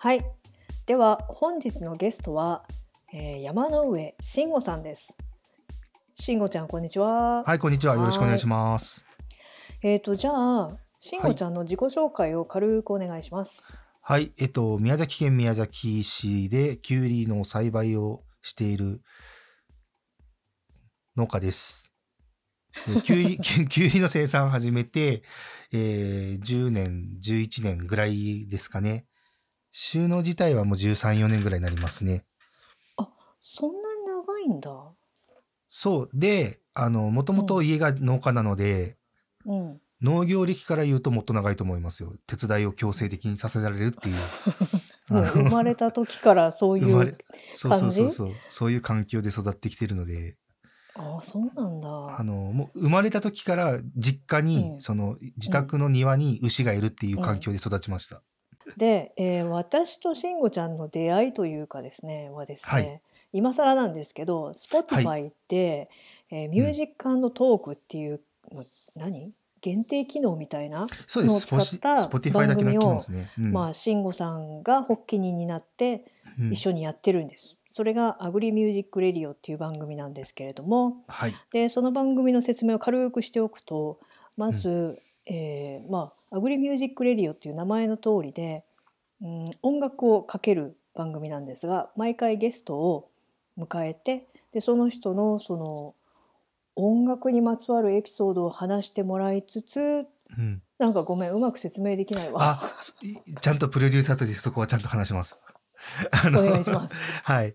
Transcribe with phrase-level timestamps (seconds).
[0.00, 0.20] はい。
[0.86, 2.62] では本日のゲストは、
[3.12, 5.18] えー、山の上慎吾さんです。
[6.14, 7.42] 慎吾ちゃんこんにちは。
[7.42, 7.96] はい、こんにちは。
[7.96, 9.04] よろしくお願いします。
[9.82, 13.82] えっ、とじゃあ慎吾ちゃんの自己紹介を軽くお願いします。
[14.00, 19.02] はい、えっと、宮崎県宮崎市でキュウリの栽培をしている
[21.16, 21.90] 農家です。
[22.86, 25.24] で キュウリ、キュキュウリの生産を始めて、
[25.72, 29.08] えー10年、11年ぐらいですかね。
[29.80, 32.24] 収納自体はもう13、4年ぐらいになりますね。
[33.38, 34.70] そんなに長いんだ。
[35.68, 36.10] そう。
[36.12, 38.98] で、あの、もともと家が農家なので、
[39.46, 39.80] うん。
[40.02, 42.12] 農業歴から言うともっと長いと思いますよ。
[42.26, 44.16] 手伝いを強制的にさせられるっていう。
[45.14, 47.16] もう生まれた時からそういう。
[47.52, 48.32] そうそうそうそう。
[48.48, 50.36] そういう環境で育ってきてるので、
[50.96, 52.18] ああそうなんだ。
[52.18, 58.24] あの、もう生まれた時から実家に、うんその自宅の庭に牛がいるっていう環境で育ちました。
[58.76, 65.90] で、えー私と慎吾ちゃんの出会いというかですねはですね、はい今更なんですけど Spotify で、
[66.30, 69.32] えーミュージックトークっていう、の何？
[69.60, 70.86] 限定機能みたいな。
[71.08, 73.30] のを使ったスポティファイだけの機能ですね。
[73.38, 76.04] うんまあ慎吾さんが発起人になって
[76.38, 77.56] うん一緒にやってるんです。
[77.70, 81.34] それがアグリミュージックレディオっていう番組なんですけれどもはい。
[81.52, 84.00] でその番組の説明を軽くしておくと
[84.36, 88.64] まず、えーまあアグリミュージックレディオっていう名前の通りで、
[89.22, 93.10] うん、音楽をかける番組なんですが毎回ゲストを
[93.56, 95.94] 迎えてでその人のその
[96.76, 100.06] 音楽にまつわるエピソードを話してもらいつつ
[100.36, 102.58] うん、なんかごめんうまく説明できないわ。
[103.40, 105.38] ちゃんとプロデューサーとしてそこはちゃんと話します。
[106.10, 106.94] あお願いします。
[107.24, 107.54] はい。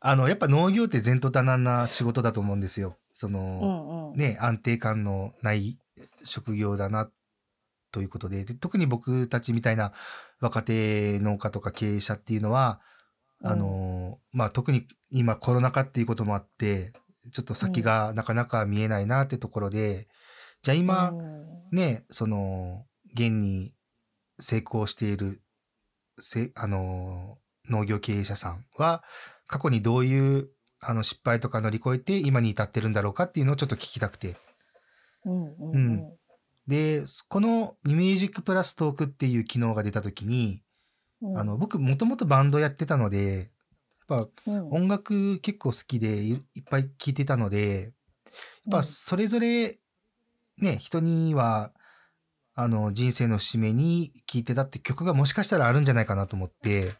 [0.00, 2.96] あの、やっぱ農業って前途多難な仕事だと思うんですよ。
[3.12, 5.78] その、うんうんね、安定感のない
[6.24, 7.10] 職業だな、
[7.90, 9.92] ということでで、特に僕たちみたいな
[10.40, 12.80] 若手農家とか経営者っていうのは、
[13.42, 16.92] あの、まあ、特に今コロナ禍っていうこともあって、
[17.32, 20.08] ちょっと先がなかなか見えないなってところで、
[20.62, 23.74] じゃあ今、うんね、その、現に
[24.40, 25.40] 成功している、
[26.18, 27.38] せ、あの、
[27.68, 29.04] 農業経営者さんは、
[29.46, 30.48] 過去にどういう、
[30.80, 34.36] あの、失敗とか乗り越えて今に至ってるんだろうかっていうのをちょっと聞きたくて。
[35.24, 36.16] うんうんううん
[36.66, 40.62] で、このミュージックプラストークっていう機能が出たときに、
[41.20, 41.38] うん。
[41.38, 43.50] あの、僕もともとバンドやってたので、
[44.08, 44.70] やっぱうん。
[44.70, 47.92] 音楽結構好きでいいっぱい聴いてたので、
[48.66, 49.78] やっぱそれぞれ、
[50.58, 51.72] ね、人には、
[52.54, 56.92] あの、人生の節目に聴いてたって曲がもしかしたらあるんじゃないかなと思って、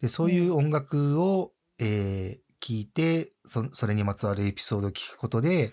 [0.00, 5.72] で、そういう音楽を、えー聞いて、そ、それにまつわるエピソードを聞くことで、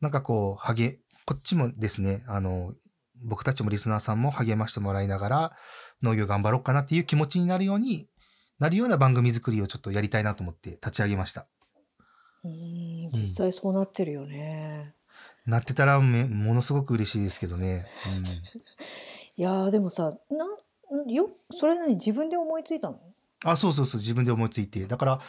[0.00, 2.72] なんかこう、励、こっちもですね、あの、
[3.22, 5.56] 僕たちもリスナーさんも励ましてもらいながら、
[6.02, 8.08] 農業頑張ろうかなっていう気持ちになるように、
[8.58, 11.46] なるような番組作りをちょっとやりたいなと思って立ち上げました。
[12.44, 14.94] うん実際そうなってるよね。
[15.46, 17.86] なってたらめものすごく嬉しいですけどね。
[19.36, 20.46] いやーでもさな
[21.04, 23.00] んよそれ何自分で思いついたの？
[23.44, 24.86] うん、あ、そうそうそう、自分で思いついて。
[24.86, 25.20] だから、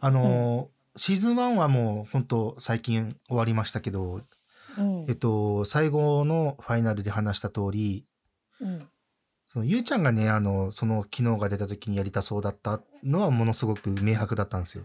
[0.00, 4.22] あのーシーズン1はもう本当最近終わりましたけど、
[4.76, 8.04] うんえっと、最後のファイナルで話した通り、
[8.60, 8.88] うん
[9.50, 14.84] そのゆうちゃんがね、あの、その機能が出た時にやりたそうだったのはものすごく明白だったんですよ。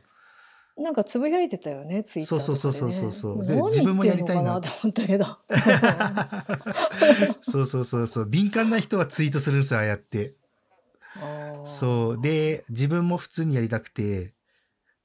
[0.77, 5.25] なんかつぶやいてたよねツイッターとかで、ね、そうそうそうそうそうで何自分もやりたいなと思ったけど
[7.41, 8.25] そうそうそうそう。
[8.25, 10.33] 敏感な人はツイートするんですよ、ああやって。
[11.65, 12.21] そう。
[12.21, 14.33] で、自分も普通にやりたくて、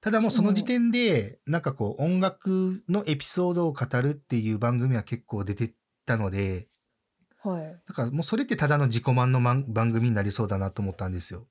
[0.00, 5.72] ただもうその時点で、なんかこう、音楽のエピソードを語るっていう番組は結構出て
[6.06, 6.68] たので、
[7.40, 11.46] はいだからもうそれってただの自己満の番組になりそうだなと思ったんですよ。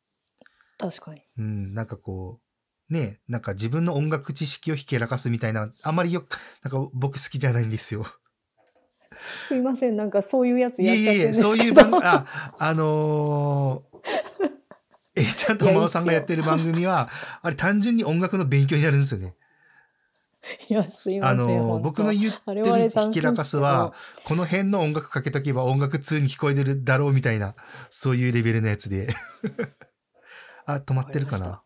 [0.78, 2.40] 確かにうん、なんかこ
[2.90, 8.06] う、ね、なんか自分の音楽知識をひけらかすみたいな、あんまりよく、なんか僕好きじゃないんですよ。
[9.12, 14.47] すいませんなんかそういうやついやっちゃってるんえいえいえ、ですけどそういう番組、あ、あのー、
[15.18, 17.10] えいちゃんとまおさんがやってる番組は、
[17.42, 19.36] あれ単純に音楽の勉強になるんですよね。
[20.70, 23.94] いやすいませんあの僕の言ってるひきらかすは、
[24.24, 27.56] この辺の音楽かけとけば音楽通に聞こえてるだろうみたいな、
[27.90, 29.08] そういうレベルのやつで。
[30.66, 31.62] あ、止まってるかな？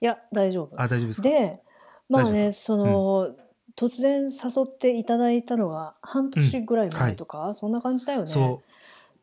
[0.00, 0.80] いや大丈夫。
[0.80, 1.28] あ、大丈夫ですか？
[1.28, 1.60] で
[2.08, 3.36] まあ大ねその、
[3.76, 8.26] 突然誘っていただいたのが半年ぐらい前とか、そんな感じだよね。
[8.26, 8.62] そ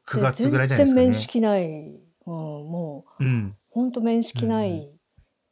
[0.05, 0.09] う。
[0.09, 1.05] 9で月ぐらいじゃないですかね。
[1.05, 3.55] 全然面識ない、うん、もううん。
[3.69, 4.89] ほんと面識ない、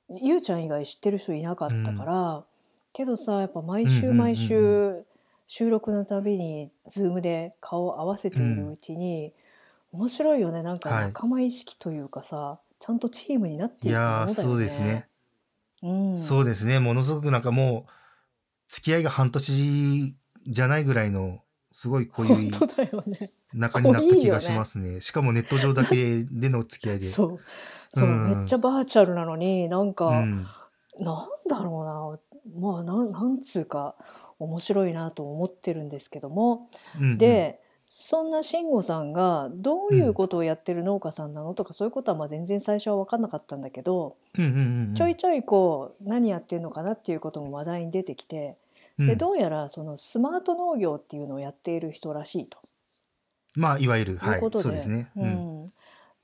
[0.10, 2.46] うゆうちゃん以外知ってる人いなかったから、
[2.94, 5.04] けどさやっぱ毎週毎週
[5.48, 9.34] 収録のたびにズームで顔を合わせているうちに、
[9.92, 14.31] 面白いよねなんかはい仲間意識というかさ、ちゃんとチームになっていいくものだよね。
[14.31, 15.08] やー、そうですね。
[15.84, 16.19] うん。
[16.19, 16.80] そうですね。
[16.80, 17.92] ものすごくなんかもう、
[18.68, 20.18] 付き合いが半年
[20.48, 21.40] じゃないぐらいの、
[21.72, 23.31] すごい濃い本当だよね。
[23.54, 25.02] 仲になった気がしますね。
[25.02, 27.06] しかもネット上だけでの付き合いで。
[27.06, 27.40] そう。
[27.92, 30.48] そう、うんめっちゃバーチャルなのに、なんか、うん。
[31.00, 32.20] なんだろ
[32.52, 33.96] うな、まあ、なん、なんつうか、
[34.40, 36.70] 面白いなと思ってるんですけども、
[37.00, 37.60] うんうん、で、
[37.96, 44.62] そんな慎吾さんがどういうことをやってる農家さんなのとかそういうことはまあ全然最初は分かんなかったんだけど、うんうんうんう
[44.94, 48.58] ん、ちょいちょいこう何やってるのかなっていうことも話題に出てきて、
[48.98, 52.60] うんでどうやらそのスマート農業っていうのをやっている人らしいと
[53.56, 55.10] まあ、いわゆる、いはいうこ、とで、そうですね。
[55.16, 55.30] ううん。
[55.66, 55.74] ん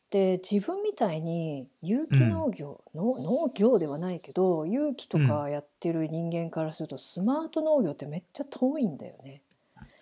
[0.09, 9.43] で自分みたいに有機農業、の農業ではないけど有機とかやってる人間からするとスマート農業ってめっちゃ遠いんだよね。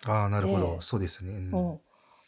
[0.06, 0.76] ああ、なるほど。
[0.76, 1.32] でそうですね。
[1.32, 1.80] うんうん、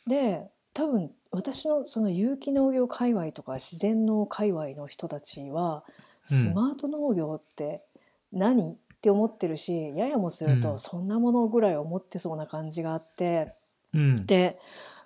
[0.07, 5.85] で多分私のその有機農業界隈とか自然農界隈の人たちは
[6.31, 7.83] うんスマート農業って
[8.31, 13.55] 何って思ってるしややもするうんとそんなものぐらい思ってそうな感じがあって
[13.95, 14.27] うん。
[14.27, 14.59] で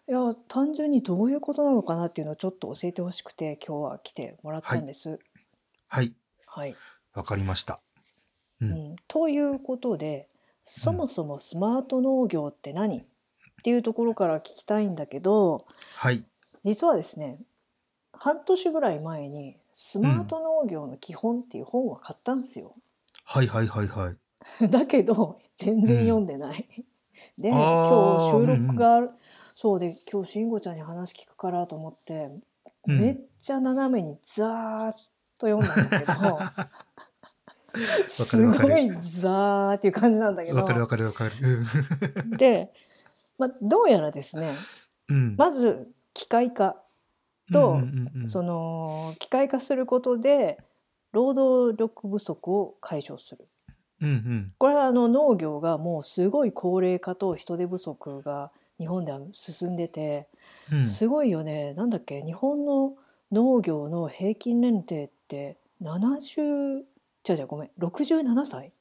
[0.06, 5.18] いや単純にどういうことなのかなっていうのをちょっと教えてほしくて今日は来てもらったんです。
[5.88, 6.12] はい。
[6.46, 6.76] はい
[7.14, 7.80] わかりました。
[8.60, 8.66] う。
[8.66, 10.28] うんん、ということで
[10.62, 13.04] そもそもスマート農業って何っ
[13.62, 15.66] ていうところから聞きたいんだけど
[15.96, 16.24] はい。
[16.62, 17.38] 実はですね
[18.12, 22.74] 半年ぐらい前に「スマート農業の基本」っていう本は買ったんですよ。
[23.24, 24.18] はいはいはいはい。
[24.68, 26.68] だけど全然読んでない。
[27.38, 29.10] で今日収録がある、
[29.54, 32.30] そうで今日慎吾ちゃんに話聞くからと思って、
[32.86, 33.00] うん。
[33.00, 34.92] めっちゃ斜めにザーッ
[35.38, 36.38] と読んだんだけど
[38.08, 40.56] すごいザーっていう感じなんだけど。
[40.56, 41.32] わかるわかるわかる。
[42.36, 42.72] で、
[43.38, 44.52] まあ、どうやらですね
[45.08, 45.36] うん。
[45.36, 46.80] まず機械化
[47.52, 47.82] とうんうん
[48.14, 48.28] うんうん。
[48.28, 50.58] その機械化することで
[51.12, 53.48] 労働力不足を解消する。
[54.00, 54.52] うんうん。
[54.58, 60.28] これはあの農業がもうすごい高齢化と人手不足が日本では進んでて、
[60.72, 60.84] うん。
[60.84, 61.74] すごいよね。
[61.74, 62.22] なんだっけ？
[62.22, 62.96] 日本の
[63.32, 66.84] 農業の平均年齢って70
[67.22, 67.70] じゃじゃごめん。
[67.78, 68.72] 67歳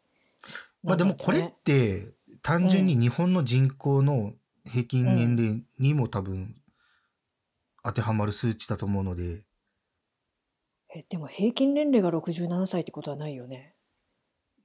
[0.84, 4.34] まあでもこれって単純に日本の人口の
[4.66, 6.56] 平均年齢にも多分
[7.84, 9.44] 当てはまる数値だと思うので、
[10.96, 13.73] えでも平均年齢が67歳ってことはないよね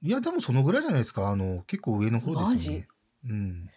[0.01, 1.29] いやでもそのぐらいじゃないですか。
[1.29, 2.87] あの結構上の方ですよね。
[3.25, 3.69] うん。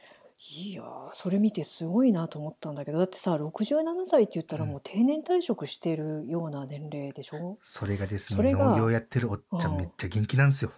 [0.56, 7.58] いやーそれ見てすごいなと思ったんだけどだってさ67歳って言ったらもう定年退職してるような年齢でしょ？
[7.62, 10.72] それがですね、農業やってるおっちゃうんんめっちゃ元気なんですよ。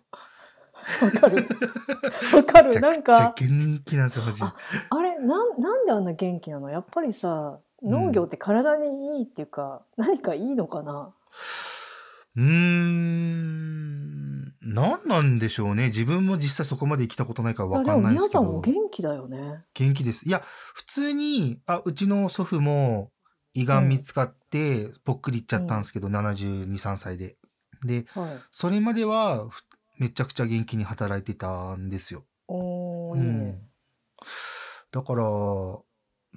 [1.02, 1.46] わかる
[2.34, 4.46] わかるなんか元気なんですよ、マジで。
[4.46, 4.54] あ
[4.90, 6.68] あれなんなんであんな元気なの？
[6.68, 11.14] やっぱりさ農業って体にいいっていうか、何かいいのかな？
[12.36, 14.03] うーん。
[14.74, 15.86] 何なんでしょうね。
[15.86, 18.82] 自分も実際そこまで生きたことないからいやわかんないですけでも皆さんもど。
[18.82, 20.28] 元気だよね元気です。
[20.28, 20.42] いや、
[20.74, 23.12] 普通に、あ、うちの祖父も
[23.54, 27.36] 胃がん見つかって、ぽっくりいっちゃったんですけど、72、3歳で。
[27.84, 29.62] で、はいそれまでは、ふ
[29.98, 32.24] めちゃくちゃ元気に働いてたんですよ。
[32.48, 33.60] おーいいね、
[34.90, 35.24] だから、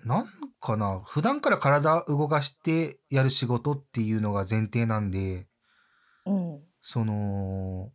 [0.06, 0.26] なん
[0.62, 5.48] かな、普段から体動かしてやる仕事っていうのが前提なんで、
[6.26, 7.92] うんその、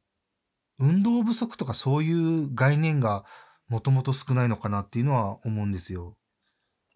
[0.82, 3.24] 運動不足とかそういう概念が
[3.68, 6.16] もともと少ないのかなっていうのは思うんですよ。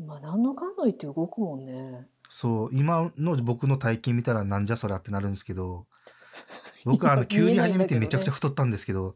[0.04, 5.86] まあ何のかんの言って動くもんねそう、今の僕の体型見たらなんじゃそりゃってなるんですけど、
[6.84, 9.14] 僕はあの、キュウリ始めてめちゃくちゃ太ったんですけど、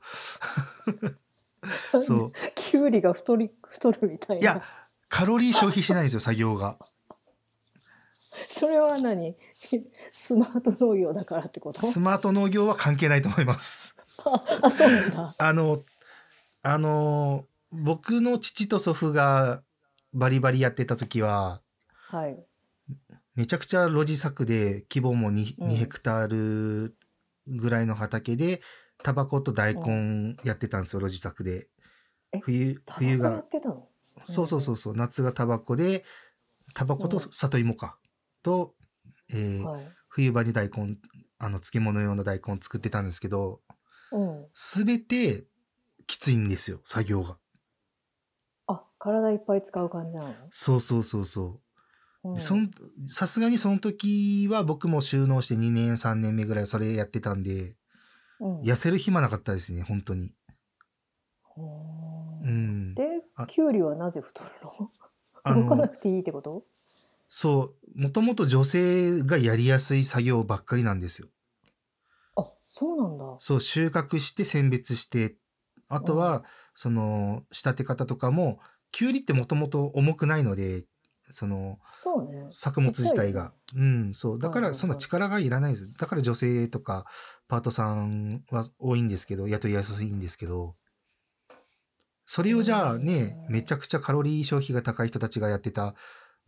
[2.00, 2.32] そう。
[2.54, 4.62] キュウリが太り太るみたいないや、
[5.08, 6.78] カロリー消費しないんですよ、作業が。
[8.46, 9.36] それは何？
[10.12, 11.84] スマート農業だからってこと？
[11.84, 13.96] スマート農業は関係ないと思います。
[14.62, 15.34] あそうなんだ。
[15.38, 15.82] あの、
[16.62, 19.62] あの、僕の父と祖父が
[20.12, 21.60] バリバリやってた時は、
[22.08, 22.38] はい。
[23.34, 25.70] めちゃくちゃ露地作で規模も 2, うん。
[25.70, 26.96] 2ヘクタール
[27.46, 28.60] ぐらいの畑で、
[29.02, 31.68] タバコと大根やってたんですよ、露地作で。
[32.32, 32.38] え。
[32.40, 33.44] 冬、冬が。
[34.24, 36.04] そうそうそうそう、夏がタバコで、
[36.74, 37.98] タバコとうん里芋か。
[38.42, 38.74] と、
[39.30, 39.88] えーはい。
[40.08, 40.98] 冬場に大根、
[41.38, 43.69] あの、漬物用の大根作ってたんですけど、うん
[44.54, 45.46] すべて
[46.06, 47.38] きついんですよ、作業が。
[48.66, 51.60] あ体いっぱい使う感じなの、そうそうそうそ
[52.24, 52.38] う。
[53.08, 57.76] さすがにその時は僕も収納して2年3年目ぐらいそれやってたんで、
[58.40, 60.34] うん痩せる暇なかったですね、本当に。
[62.42, 62.94] うん。
[62.94, 63.02] で
[63.36, 64.90] あキュウリはなぜ太るの？
[65.44, 66.64] あ動かなの、くていいってこと？
[67.28, 71.28] そう、もともと女性がやりやすい作業ばっかりなんですよ。
[72.70, 73.36] あ、そうなんだ。
[73.38, 75.36] そう、収穫して選別して、
[75.88, 78.60] あとは、その、仕立て方とかも、
[78.92, 80.84] きゅうりってもともと重くないので、
[81.32, 82.48] その、そうね。
[82.50, 83.54] 作物自体が。
[83.74, 84.38] うん、そう。
[84.38, 85.92] だから、そんな力がいらないです。
[85.94, 87.06] だから女性とか、
[87.48, 90.76] パートさんは多いんですけど、雇いやすいんですけど、
[92.32, 95.96] それをじゃあね、うんめちゃくちゃカロリー消費が高い人たちがやってた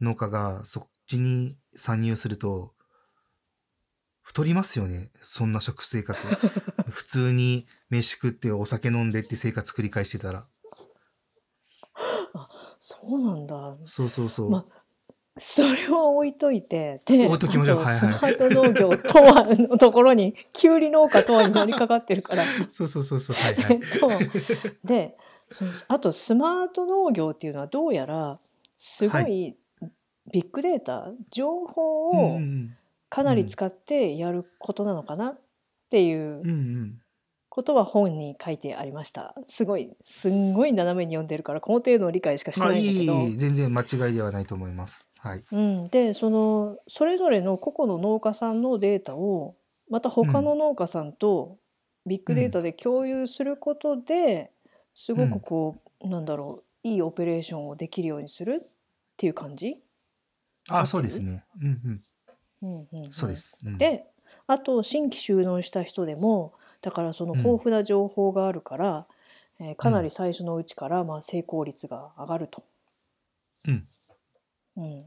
[0.00, 2.72] 農家がそっちに参入すると、
[4.22, 5.10] 太りますよね。
[5.20, 6.26] そんな食生活。
[6.88, 10.46] 普通に飯食ってお酒飲んでって生活繰り返してたら。
[12.78, 13.76] そうなんだ。
[13.84, 14.50] そうそうそう。
[14.50, 14.64] ま
[15.38, 22.44] それは置いといて、で、置いときましょうはいはいスマート農業とはのところに、きゅうり農家とはに乗りかかってるから。
[22.70, 23.36] そうそうそうそう。
[23.36, 23.80] はいはえっい。
[23.98, 24.10] と、
[24.84, 25.16] で、
[25.50, 28.40] そのあとスマート農業っていうのはどうやら、
[28.76, 29.56] すごい
[30.30, 32.76] ビッグデータ、情報うんをうん
[33.12, 35.40] かなり使ってやることなのかなっ
[35.90, 36.44] ていううん。
[36.44, 36.52] うんう
[36.84, 36.98] ん。
[37.50, 39.34] ことは本に書いてありました。
[39.46, 43.28] すごい、すんごい斜めに読んでるから、この程度の理解しかしてまあ、ないいんだけど。
[43.28, 45.10] いい全然間違いではないと思います。
[45.18, 45.44] はい。
[45.52, 49.54] うん、でそのそれぞれの個々の農家さんのデータを
[49.90, 51.58] また他の農家さんと
[52.06, 54.50] ビッグデータで共有することで、
[54.94, 58.68] すごくこう、なんだろういいオペレーションをできるようにするっ
[59.18, 59.76] ていう感じ、
[60.70, 61.44] あ、るそうですね。
[61.60, 62.00] うんうん
[62.62, 63.12] うんうんうん。
[63.12, 63.60] そうです。
[63.64, 64.06] うん、で
[64.46, 69.06] あと新規収納した人でもだからその豊富な情報があるから、
[69.60, 72.64] えーかなり最初のうちからまあ成功率が上がると。
[73.68, 73.86] うん。
[74.76, 75.04] うん、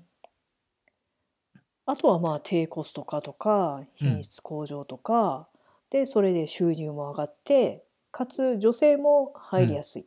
[1.85, 5.49] あとはまあ低コスト化とか品質向上とか、
[5.89, 10.05] でそれで収入も上がってかつ女性も入りやすい、っ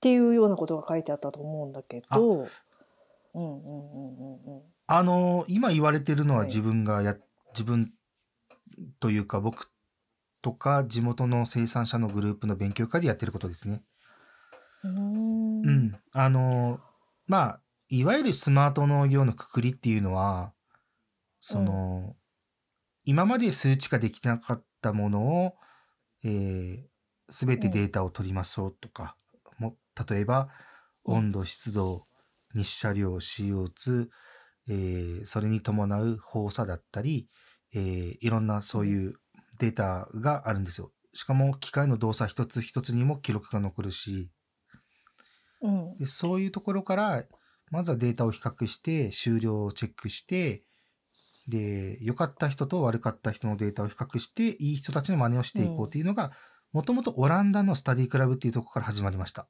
[0.00, 2.32] ていうようなことが書いてあったと思うんだけど。
[2.34, 2.48] うん
[3.34, 6.48] うんうんうんうんあのー今言われてるのははい。
[6.48, 7.16] 自分がや、
[7.54, 7.92] 自分
[9.00, 9.70] というか僕
[10.42, 13.82] とか地元の生産者のグループの勉強会でやってることですね。
[14.84, 15.66] うーん。
[15.66, 15.96] うん。
[16.12, 16.80] あのー
[17.26, 20.52] まあ、いわゆるスマート農業のくくりっていうのは、
[21.40, 22.16] その、
[23.04, 25.54] 今まで数値化できなかったものを、
[26.24, 26.86] え
[27.30, 29.16] すべてデータを取りましょうとか、
[29.58, 29.76] も
[30.08, 30.50] 例えば、
[31.06, 31.16] うん。
[31.16, 32.04] 温度、湿度、
[32.54, 34.10] 日射量、CO2、
[34.68, 37.28] えーそれに伴う放射だったり、
[37.74, 39.14] えーいろんなそういう
[39.58, 40.92] データがあるんですよ。
[41.14, 44.30] しかも機械の動作一つ一つにも記録が残るし、
[45.60, 47.24] うんでそういうところから、
[47.70, 50.64] まずはデータを比較して、終了をチェックして、
[51.48, 56.32] で、良かった人と悪かった人のデータを比較して、いい人たちの真似をしていこうというのが、
[56.72, 59.48] もともとオランダのスタディクラブっていうところから始まりました。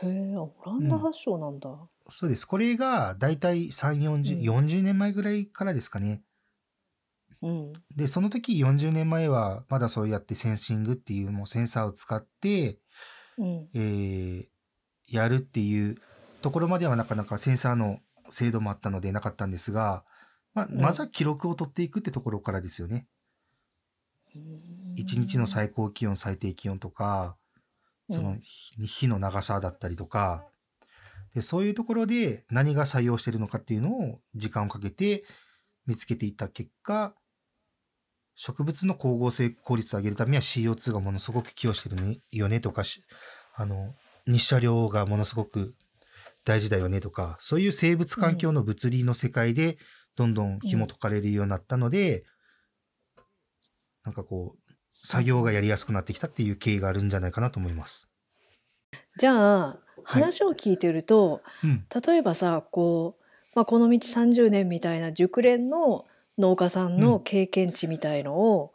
[0.00, 1.68] へえオランダ発祥なんだ。
[2.10, 2.46] そうです。
[2.46, 6.22] これが、だいたい3、40、うん40年前ぐらいからですかね。
[7.42, 12.80] うんで、その時40年前は、まだそうやってセンシングっていうもうセンサーを使って、
[13.36, 14.48] うんえー
[15.10, 15.96] やるっていう
[16.42, 18.00] ところまではなかなかセンサーの
[18.30, 20.04] 精度もあったのでなかったんですが、
[20.54, 23.08] ままずは記録を取っていくってところからですよね。
[24.96, 27.38] 一日の最高気温、最低気温とか、
[28.10, 30.44] その日日の長さだったりとか、
[31.34, 35.24] でそういうところで何が採用してるのかっていうのを時間をかけて
[35.86, 37.14] 見つけていった結果、
[38.34, 42.84] 植物の光合成効率を上げるためには CO2 がものすごく寄与してるよねとか、
[43.54, 43.94] あの、
[44.26, 45.74] 日射量がものすごく
[46.44, 49.76] 大事だよねとか、そういう生物環境の物理の世界で
[50.14, 52.24] どんどん紐解かれるようになったので、
[54.04, 58.08] なんかこう、作業がやりやすくなってきたっていう経緯があるんじゃないかなと思います。
[59.18, 61.84] じゃあ話を聞いてると、うん。
[62.06, 63.22] 例えばさこう、
[63.54, 66.06] まあ、この道30年みたいな熟練の
[66.38, 68.72] 農家さんの経験値みたいのを、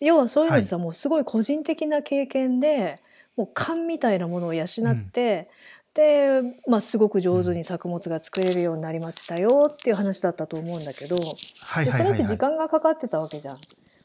[0.00, 3.00] 要はそういうのってさ、もうすごい個人的な経験で
[3.36, 5.50] もう勘みたいなものを養って、
[5.94, 11.16] で、まあ、すごく上手に作物が作れるようになりましたよっていう話だったと思うんだけど、
[11.60, 12.38] はいでそれって時はいはいはい。
[12.38, 13.56] 間がかかってたわけじゃん。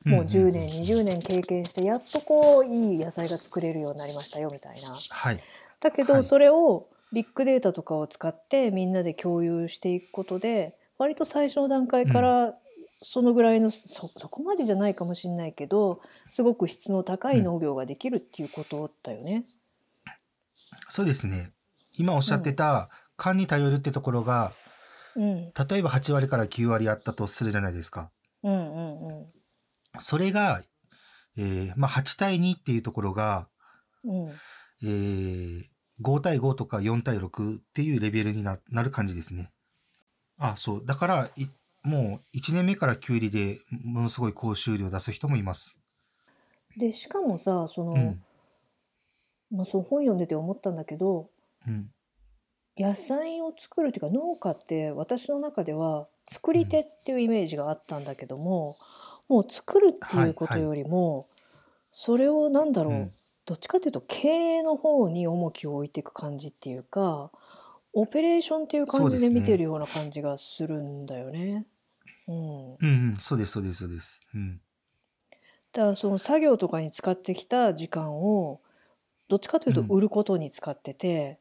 [0.05, 4.93] もう10年、20年経験してやっとこういい野菜が作れるようになりましたよみたいな。
[4.93, 5.43] はい。
[5.79, 6.23] だけど、はい。
[6.23, 12.55] それをビッグデータとかを使ってみんなで共有していくことで割と最初の段階から
[13.01, 19.45] そのぐらいの、そそこまでじゃないかもしれないけどすごく質の高い農業ができるっていうことだよね。
[20.89, 21.51] そうですね。
[21.93, 24.51] 今おっしゃってた、勘に頼るってところが、
[25.15, 28.11] うん、例えば8割から9割あったとするじゃないですか。
[28.43, 29.25] うんうんうん。
[29.99, 30.61] それが、
[31.37, 33.47] えーまあ8対2っていうところが、
[34.03, 34.31] うん
[34.83, 35.65] えー
[36.01, 39.51] 5対5とか4対6っていうレベルにななる感じですね。
[40.37, 40.85] あ、そう。
[40.85, 41.47] だから、い
[41.83, 45.79] もう1年目からキュウリでものすごい高収量出す人もいます。
[46.75, 48.23] でしかもさその、うん。
[49.49, 51.29] まあ、そう本読んでて思ったんだけど
[51.65, 51.89] うん。
[52.77, 58.77] 野菜を作るっていうか農家って私の中では作り手っていうイメージがあったんだけども、
[59.29, 61.27] もう作るっていうことよりも、
[61.89, 63.11] それをなんだろう、うん
[63.47, 67.31] どっちかっていうと経営の方に重きを置いていく感じっていうか
[67.93, 71.65] オペレーションっていう感じで見てるような感じがするんだよね。
[72.27, 73.17] うん、うんうん。
[73.17, 74.21] そうです、そうです、そうです。
[74.33, 74.61] うん。
[75.73, 78.61] だからその作業とかに使ってきた時間を
[79.27, 81.39] どっちかというとうん売ることに使ってて、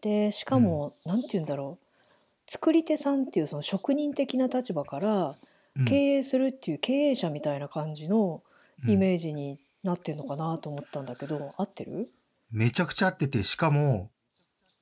[0.00, 5.38] でしかも、なんて言うんだろう作り手さんっていうその職人的な立場から
[5.76, 8.42] うん経営するっていう経営者みたいな感じの
[8.84, 12.08] うんイメージになってるのかなと思ったんだけど、合ってる？
[12.50, 14.10] めちゃくちゃ合ってて、しかも、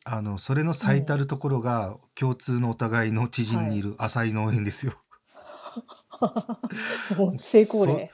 [0.05, 4.93] あの、それの最たるところが共通のお互いの知人にいる浅井農園ですよ。
[7.19, 8.11] もう成功例。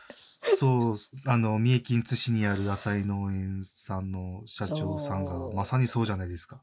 [0.56, 0.96] そう、
[1.26, 6.62] あの、三重県津市にある浅井農園さんの社長さんがまさにそうじゃないですか。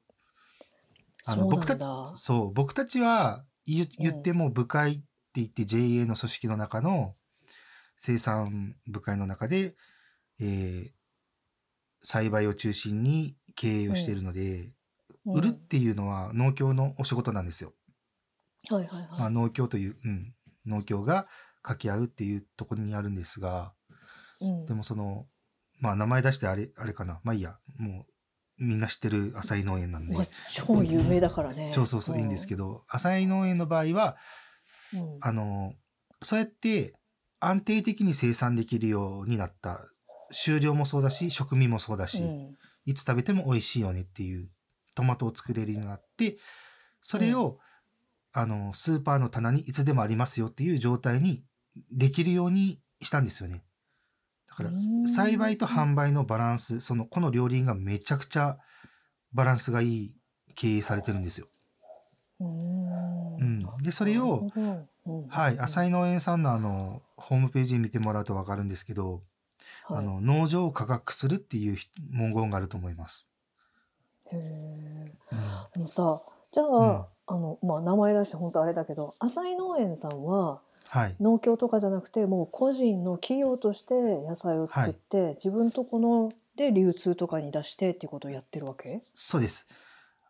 [1.25, 1.79] あの、僕たち。
[2.15, 7.15] そう、僕たちは言言っても部会って言って JA の組織の中の
[7.97, 9.75] 生産部会の中で、
[10.39, 10.89] えー
[12.01, 14.73] 栽培を中心に経営をしているので、うん
[15.25, 17.73] 売るっていうのは農協のお仕事なんですよ。
[18.69, 19.19] はいはいはい。
[19.19, 20.33] まあ、農協という、うん、
[20.65, 21.27] 農協が
[21.61, 23.73] 掛け合うっていうところにあるんですが、
[24.41, 25.27] うんでもその、
[25.81, 27.19] まあ名前出してあれ、あれかな。
[27.23, 27.59] まあいいや。
[27.77, 28.05] も
[28.59, 30.25] うみんな知ってる浅井農園なんでまあ。
[30.51, 31.69] 超有名だからね。
[31.73, 34.17] そうそうそう、いいんですけど、浅井農園の場合は、
[34.93, 34.99] ど。
[34.99, 35.73] うんあの、
[36.23, 36.95] そうやって
[37.39, 39.85] 安定的に生産できるようになった。
[40.31, 42.57] 収量もそうだし、食味もそうだし、うん。
[42.85, 44.49] いつ食べても美味しいよねっていう
[44.95, 46.37] トマトを作れるようになって、
[47.01, 47.59] それを、
[48.33, 51.43] あの、スーパーの棚にいつでもありますよっていう状態に
[51.91, 53.63] できるようにしたんですよね。
[54.47, 54.71] だから
[55.07, 58.57] 栽培と販売のバランス、その、この両輪がめちゃくちゃ
[59.33, 60.15] バランスがいい
[60.55, 61.47] 経営されてるんですよ。
[62.39, 63.37] うーん。
[63.39, 63.83] うん。
[63.83, 64.47] でそれを、
[65.29, 69.23] はい、浅い、井農園さんのあの、ホームページ見てもらうとわかるんですけど、
[69.89, 70.03] はい。
[70.03, 71.77] あの、農場を価格するっていう
[72.11, 73.31] 文言があると思います。
[74.31, 75.35] へー。
[75.35, 75.39] うん。
[75.39, 76.21] あのさ
[76.51, 77.05] じゃあ、うん。
[77.27, 81.15] あのまあ名前出して本当あれだけど浅井農園さんははい。
[81.19, 89.01] 農協とかじゃなくてもう個人の企業として野菜を作って、自分とこので流通とかに出してっていうことをやってるわけ？
[89.13, 89.67] そうです。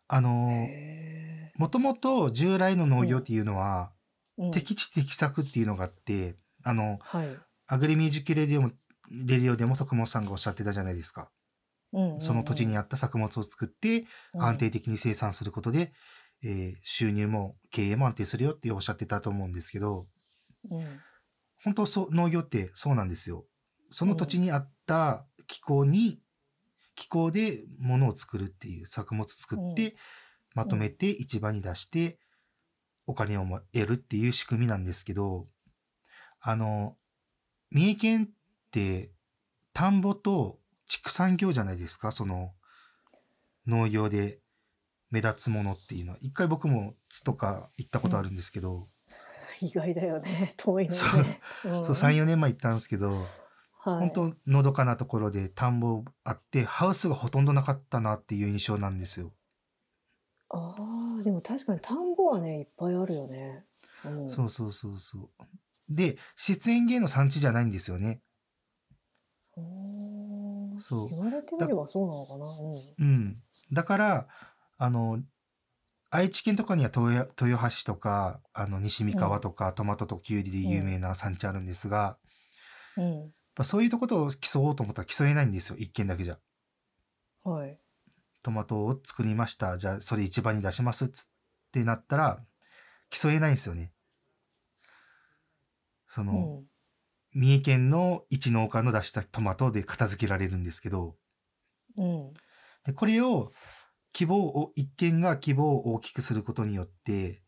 [0.06, 0.68] あの
[1.56, 4.50] もともと従来の農業っていうのは、ーうん。
[4.50, 7.28] 適地適作っていうのがあって、あの、はい。
[7.66, 8.70] アグリミュージックレディオも、
[9.10, 11.32] レディオでも徳本さんがおっしゃってたじゃないですか。
[11.92, 12.18] うんうんうん。
[12.18, 14.42] その土地に合った作物を作って、うん。
[14.42, 15.92] 安定的に生産することで、
[16.42, 20.08] えー収入も経営も安定するよっておっしゃってたと思うんですけど、
[20.70, 21.02] うん。
[21.62, 23.46] 本当そう、農業ってそうなんですよ。
[23.90, 26.22] その土地に合った気候に、
[26.96, 29.96] 気候で物を作るっていう作物作って、うん。
[30.54, 32.18] まとめて市場に出して、
[33.06, 35.48] お金をも得るっていう仕組みなんですけど、
[36.40, 36.98] あの、
[37.70, 38.30] 三重県
[38.70, 39.10] って
[39.72, 42.52] 田んぼと畜産業じゃないですか、その
[43.66, 44.38] 農業で
[45.10, 46.18] 目立つものっていうのは。
[46.20, 48.88] 一回僕も津とか行ったことあるんですけど、
[49.60, 51.24] 意外だよね 遠いのそう。
[51.64, 53.10] うんそう3、4年前行ったんですけど、
[53.72, 59.32] はい、本当のどかなところで田んぼあって、ハウスがほとんどなかったなっていう印象なんですよ。
[60.52, 63.64] ああでも確かに田んぼはねいっぱいあるよね。
[64.04, 65.30] うん、そうそうそうそう。
[65.88, 68.20] で、出演芸の産地じゃないんですよね。
[70.78, 72.46] そう言われてみればそうなのかな。
[72.98, 73.36] うん。
[73.72, 74.28] だから、
[74.78, 75.20] あの、
[76.10, 82.18] 愛知県とかには豊豊橋とか、あの、西三河とか、トマトとキュウリで有名な産地あるんですが、
[82.96, 83.04] うん。
[83.04, 85.76] やっぱそういうとことを競おうと思ったら競えないんですよ。
[85.78, 86.38] 一軒だけじゃ。
[87.44, 87.52] うん。
[87.52, 87.78] はい。
[88.42, 89.78] トマトを作りました。
[89.78, 91.30] じゃあ、それ一番に出しますっつっ
[91.72, 92.44] てなったら、
[93.10, 93.92] 競えないんですよね。
[96.08, 96.69] その、うん。
[97.34, 101.16] 三重県の一農家の出したトマトで片付けられるんですけど、
[101.96, 102.32] うん。
[102.84, 103.52] でこれを、
[104.12, 107.42] 希望を、一軒が希望を大きくすることによって、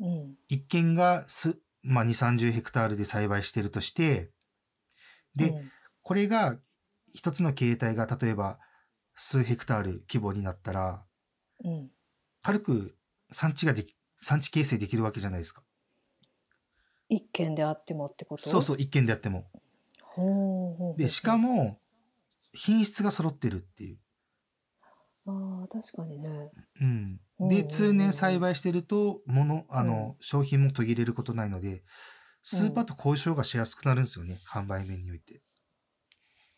[0.00, 0.34] うん。
[0.48, 4.30] 一軒がす、まあ、2、30ヘクタールで栽培してるとして、
[5.34, 5.70] で、うん
[6.04, 6.58] これが
[7.14, 8.58] 一つの形態が例えば
[9.14, 11.06] 数ヘクタール規模になったら、
[11.64, 11.90] うん。
[12.42, 12.94] 軽く
[13.32, 15.62] 産地ができ、産地形成できるわけじゃないですか。
[17.08, 18.48] 一軒であってもってこと？
[18.48, 19.44] そうそう、一軒であっても。
[20.02, 20.98] ほうほう。
[20.98, 21.80] で、しかも、
[22.52, 23.98] 品質が揃ってるっていう。
[25.26, 26.28] ああ確かにね。
[26.80, 26.86] うん。
[26.86, 31.82] うんうんうんで、通年栽培してると、もの、あの、商品も途切れることないので、
[32.42, 35.42] スーパーと交渉がしやすくなるんですよね、販売面において。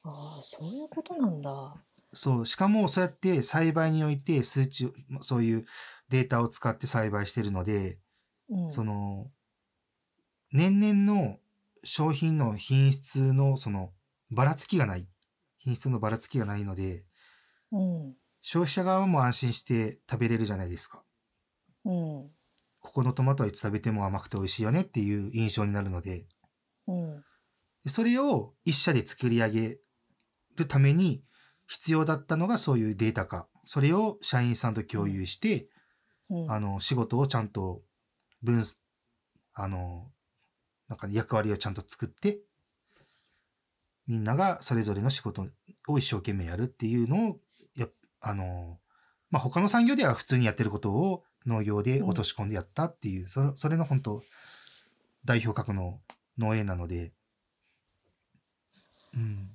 [0.02, 1.74] ああそういうことなんだ。
[2.12, 5.64] そう、しかもそうやって栽培において数値を、そういう
[6.10, 7.98] データを使って栽培してるので、
[8.50, 9.30] うん、その、
[10.56, 11.38] 年々の
[11.84, 13.92] 商品の品質の、その、
[14.30, 15.06] ばらつきがない。
[15.58, 17.04] 品質のばらつきがないので、
[17.72, 21.02] うん消費者側も安心して食べれるじゃないですか。
[21.84, 22.30] うん
[22.80, 26.26] ここのトマトはいつ食べても甘くて美味しいよねっていう印象になるので、
[26.86, 27.24] うん
[27.84, 29.78] でそれを一社で作り上げ
[30.56, 31.22] るために
[31.66, 33.48] 必要だったのがそういうデータ化。
[33.64, 35.68] それを社員さんと共有して、
[36.30, 37.82] うんあの、仕事をちゃんと
[38.42, 38.62] 分、
[39.54, 40.08] あの、
[40.88, 42.38] なんか役割をちゃんと作って、
[44.06, 45.46] みんながそれぞれの仕事
[45.88, 47.40] を一生懸命やるっていうのを、
[47.76, 47.88] や
[48.20, 48.78] あの、
[49.30, 54.22] まあ、他の産業では普通にやってることを農業で落とし込んでやったっていう、それそれの本当
[55.24, 56.00] 代表格の
[56.38, 57.12] 農園なので、
[59.14, 59.50] うん。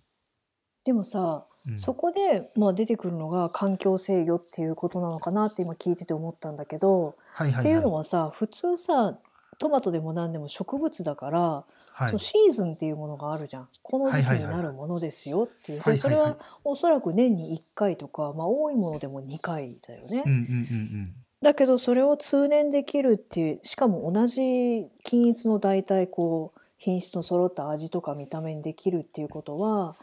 [0.83, 7.61] でもさ、うんそこで、まあ、出てくるのが環境制御っていうことなのかなって今聞いてて思ったんだけど、はいはいはい。
[7.61, 9.19] っていうのはさ普通さ
[9.61, 20.23] トマトでも何でも植物だから、はいそのシーズンっていうものがあるじゃんこの時期になるものですよっていう、はいはいそれはおそらく年に1回とか、まあ、多いものでも2回だよね。
[20.25, 29.95] うんうんうんだけどそれを通年できるっていうしかも同じ均一の大体こう品質の揃った味とか見た目にできるっていうことは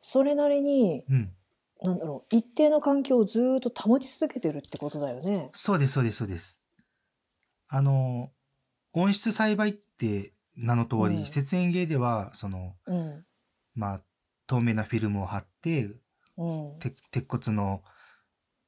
[0.00, 1.16] それなりにうん。
[1.16, 1.32] うん。
[1.82, 5.50] なんだろう一定の環境をずーっと保ち続けてるってことだよね。
[5.52, 6.62] そうです、そうです、そうです。
[7.68, 8.30] あの、
[8.96, 11.26] 温室栽培って名の通り、うん。
[11.26, 13.24] 施設園芸では、その、うん。
[13.74, 14.02] まあ、
[14.46, 15.90] 透明なフィルムを貼って、
[16.38, 16.78] うん。
[16.78, 17.82] て鉄骨の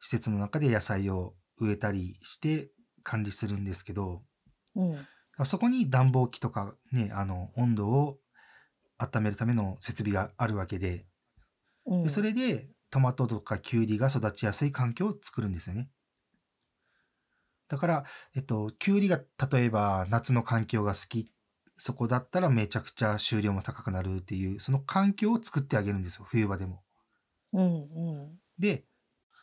[0.00, 2.70] 施設の中で野菜を植えたりして
[3.02, 4.22] 管理するんですけど、
[4.76, 5.06] うん。
[5.46, 8.18] そこに暖房機とかね、あの、温度を
[8.98, 11.06] 温めるための設備があるわけで、
[11.86, 12.02] うん。
[12.02, 15.88] でそれでトマトとかキュウリが育ちやすい環境を作るんですよね。
[17.68, 18.04] だから、
[18.34, 21.30] えっと、キュウリが例えば夏の環境が好き、
[21.76, 26.82] そこだったらめちゃくちゃ収量も高くなるっていう、その環境を作ってあげるんですよ、冬場でも。
[27.52, 27.66] うんう
[28.26, 28.38] ん。
[28.58, 28.84] で、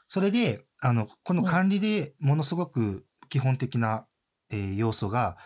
[0.10, 4.08] それで、あの、この管理でものすごく基本的な、
[4.52, 5.38] えー要素が、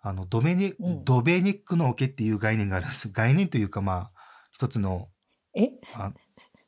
[0.00, 1.04] あの、ドベネ、うん。
[1.04, 3.10] ドベネックの桶っていう概念があるんです。
[3.10, 4.12] 概念というか、まあ、
[4.52, 5.08] 一つの、
[5.54, 5.70] え？
[5.94, 6.12] あ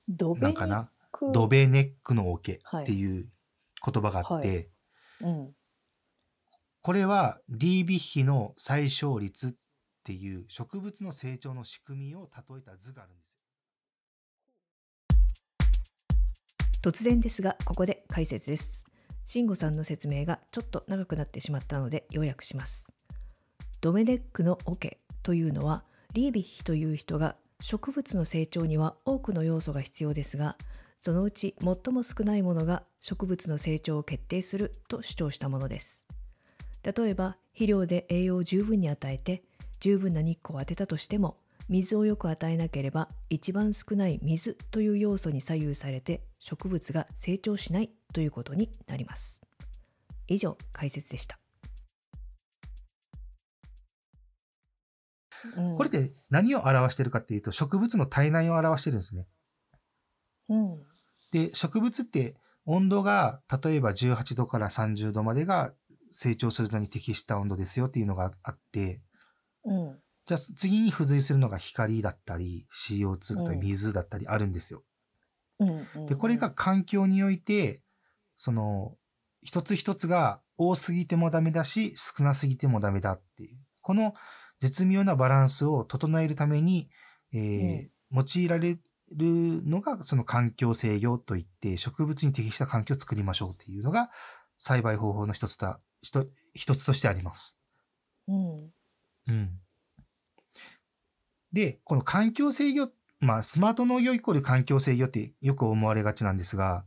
[0.08, 3.28] ドベニなんかな、ックドベネックの桶はいっていう
[3.84, 4.68] 言葉があって、はい
[5.20, 5.54] うん。
[6.82, 9.52] これはリービッヒの最小率っ
[10.02, 13.40] ていう植物の成長の仕組みを例えた図があるんですよ。
[16.82, 18.84] 突然ですがここで解説です。
[19.26, 22.88] 慎吾さんの説明がちょっと長くなってしまったので要約します。
[23.82, 30.56] ドメデックのオケというのはリービッヒという人が植物の成長には多くの要素が必要ですが
[30.98, 36.06] そのうち最も少ないものが植物の成長を決定すると主張したものです。
[36.82, 39.42] 例えば肥料で栄養を十分に与えて
[39.80, 41.36] 十分な日光を当てたとしても
[41.68, 49.40] 水をよく与えなければ一番少ない水という要素に左右されて植物が成長しないということになります。
[50.26, 51.38] 以上解説でした、
[55.56, 59.26] うんこれって何を表してるかっていうと植物の体内を表してるんですね。
[60.48, 60.82] うん
[61.32, 65.72] で、植物って温度が例えば18度から30度までが
[66.10, 69.00] 成長するのに適した温度ですよっていうのがあって、
[69.64, 74.84] うんじゃあ次に付随するのが光だったり CO2 だったりうん水だったりあるんですよ。
[76.08, 77.82] で、これが環境において、
[78.36, 78.96] その、
[79.42, 83.58] 一つ一つが多すぎてもダメだし、少なすぎてもダメだっていう。
[83.82, 84.14] この
[84.60, 86.88] 絶妙なバランスを整えるために、
[87.34, 88.76] えー用いられ
[89.12, 94.10] るのが、その環境制御といって、植物に適した環境を作りましょうっていうのが、
[94.58, 97.60] 栽培方法の一つだ、一一つとしてあります。
[98.26, 98.72] うん
[99.28, 99.60] うん。
[101.52, 102.88] で、この環境制御、
[103.20, 106.84] まあ、スマート農業イコール環境制御ってよく思われがちなんですが、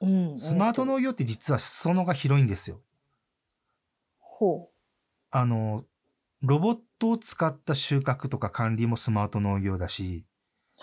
[0.00, 2.80] うんスマート農業って実は裾野が広いんですよ。
[4.18, 4.72] ほ
[5.30, 5.84] あの、
[6.42, 10.24] ロボットを使った収穫とか管理もスマート農業だし、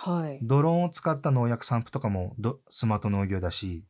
[0.06, 3.86] うはい、ドローンを使った農薬散布とかもドスマート農業だし、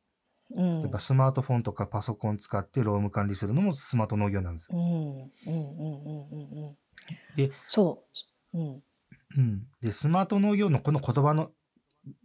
[0.55, 4.69] うん例えばスマートフォンとかパソコン使ってローム管理するのもスマート農業なんです
[7.35, 8.03] でそ
[8.53, 8.83] ううん
[9.37, 9.67] うん。
[9.81, 11.51] で、スマート農業のこの言葉の、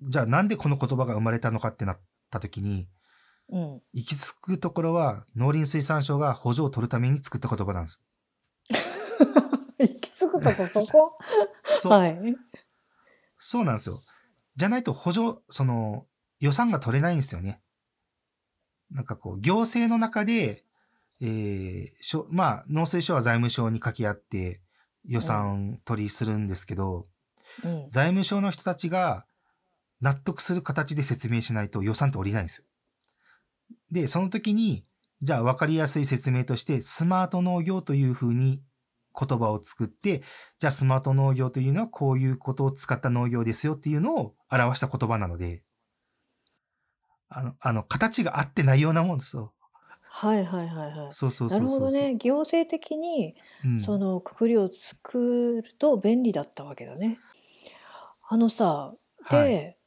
[0.09, 2.89] じゃあなんでこの言葉が生まれたのかってなった時に、
[3.51, 3.83] うん。
[3.93, 8.03] 行き着くところは農林水産省が補助を取るために作った言葉なんです。
[9.79, 11.19] 行き着くとこそこ？
[11.81, 12.19] そう、はい。
[13.39, 14.01] そうなんですよ。
[14.57, 16.07] じゃないと補助、その
[16.41, 17.61] 予算が取れないんですよね。
[18.91, 20.65] なんかこう、行政の中で、
[21.21, 24.61] えーしょまあ、農水省は財務省に掛け合って
[25.05, 27.07] 予算取りするんですけど、
[27.65, 27.91] うん。
[27.91, 29.27] 財務省の人たちが
[30.01, 32.67] 納得する形で説明しないと予算って下りないんですよ。
[33.91, 34.85] で、その時に、
[35.23, 38.63] じゃあ分かりやすい説明として、スマート農業というふうに
[39.19, 40.23] 言葉を作って、
[40.59, 45.63] じゃあスマート農業というのはこういうことを使った農業ですよっていうのを表した言葉なので、
[47.29, 49.53] あの、あの、形が合ってないようなもんですよ。
[50.09, 51.13] はいはいはいはい。
[51.13, 52.01] そうそうなるそうそうそう。
[52.01, 52.17] ほどね。
[52.17, 57.19] 行政的にうんそのくくりを作ると便利だったわけだね。
[58.29, 58.95] あのさ、
[59.29, 59.79] で、はい。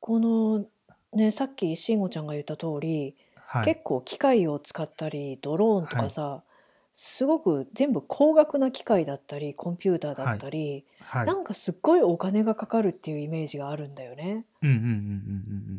[0.00, 0.66] この
[1.12, 3.64] ね、さっき慎吾ちゃんが言った通り、はい。
[3.64, 6.44] 結構機械を使ったり、ドローンとかさ、
[7.00, 11.26] すごく全部高額な機械だったり、コンピューターだったり、はい。
[11.28, 14.46] なんかすっごいお金がかかるっていうイメージがあるんだよね。
[14.62, 14.90] うんうんうんうん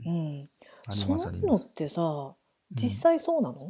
[0.07, 0.47] うんう
[0.89, 0.95] うん。
[0.95, 1.35] そう。
[1.35, 2.35] いうのってさ、
[2.71, 3.69] 実うん際そうなの？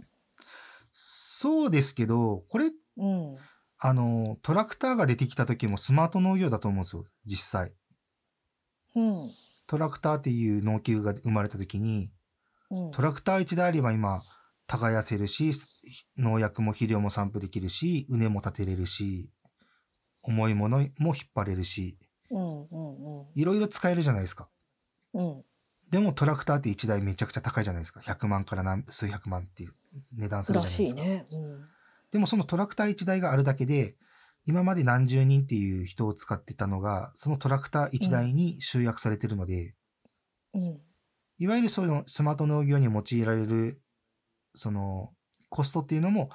[0.94, 3.38] そうですけど、これうん。
[3.80, 7.74] あの、トラクターが出てきた時もスマート農業だと思うんですよ、実際。
[8.96, 9.32] うん。
[9.66, 12.12] トラクターっていう農機具が生まれた時に、
[12.70, 12.92] うん。
[12.92, 14.22] トラクター1台あれば今、
[14.70, 15.52] 耕せるし、
[16.16, 19.30] 農薬も肥料も散布できるし、畝も立てれるし、
[20.22, 21.98] 重いものも引っ張れるし、
[23.36, 24.48] いろいろ使えるじゃないですか。
[25.14, 25.28] うん。
[25.28, 25.44] うん。
[25.90, 28.00] でもトラクターって1台めちゃくちゃ高いじゃないですか。
[28.02, 29.74] 100万から何数百万っていう
[30.16, 31.02] 値段するじゃらないですか。
[31.02, 31.26] ね。
[31.32, 31.66] うん。
[32.12, 33.96] でもそのトラクター1台があるだけで、
[34.46, 39.74] 今まで何十人っていう人を使ってたのが、そのトラクター1台に集約されてるので、
[40.54, 40.80] うん。
[41.40, 43.82] いわゆるそのスマート農業に用いられる、
[44.56, 45.14] その
[45.50, 46.30] コストっていうのも、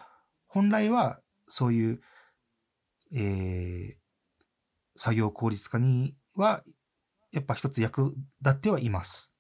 [0.47, 2.01] 本来はそういう、
[3.15, 3.95] えー、
[4.97, 6.63] 作業効率化には、
[7.33, 9.33] やっぱ一つ役立ってはいます。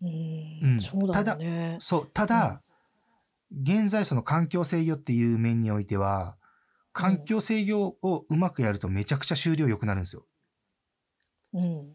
[0.00, 0.80] ううんん。
[0.80, 1.76] そうだよね。
[1.80, 2.62] そう、ただ、
[3.50, 6.36] 現在その環境制御っていう面においては、
[6.92, 10.26] 環境制御をうまくやるとめちゃくちゃ収量良くなるんですよ。
[11.52, 11.94] うん。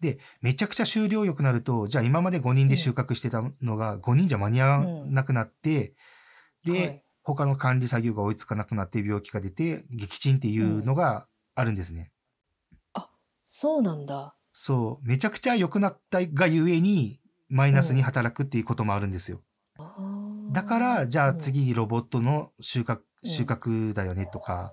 [0.00, 5.94] で、めちゃくちゃ収量良くなると、じゃあ今まで5人で収穫してたのが5人じゃ間に合わなくなって、
[6.64, 12.10] で、はい他の管理作業が追いつかなくなって病気が出て、撃沈っていうのがあるんですね。
[13.50, 14.34] そうなんだ。
[14.52, 19.40] そう、めちゃくちゃ良くなったがゆえに、マイナスに働くっていうこともあるんですよ。
[19.78, 24.72] あーだから、じゃあ、うん次ロボットの収穫、うん収穫だよねとか、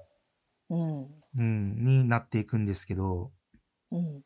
[0.69, 1.07] うん。
[1.37, 3.31] うん、になっていくんですけど、
[3.91, 4.21] うん。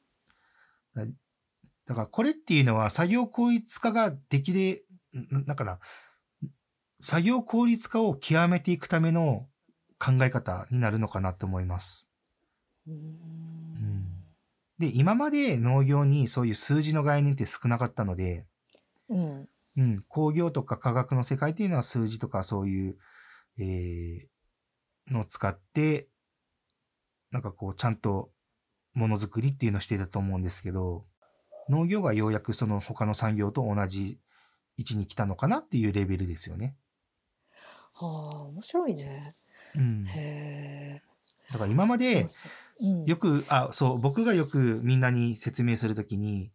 [1.85, 4.83] だからこれっていうのは作業効率化ができれ、
[5.17, 5.79] んなんかな、
[7.01, 9.47] 作業効率化を極めていくための
[9.97, 12.09] 考え方になるのかなと思います。
[12.87, 14.07] うん。
[14.77, 18.45] で、今まで農業にそういう数字の概念って少なかったので、
[19.09, 19.49] うん。
[19.77, 22.97] うん、工業とか科学の世界っていうのは数字とかそういう、
[23.59, 26.07] えー、のを使って、
[27.31, 28.31] なんかこう、ちゃんと
[28.99, 31.05] ものづくりっていうのをしていたと思うんですけど、
[31.69, 34.19] 農業がようやくその他の産業と同じ
[34.77, 36.75] 位置に来たのかなっていうレベルですよね。
[37.93, 39.31] はあ、面白いね。
[39.75, 40.05] うん。
[40.05, 41.01] へえ。
[41.51, 42.25] だから今まで、
[42.79, 43.05] うん。
[43.05, 46.51] よく、あ、そう、僕がよくみんなに説明するときに、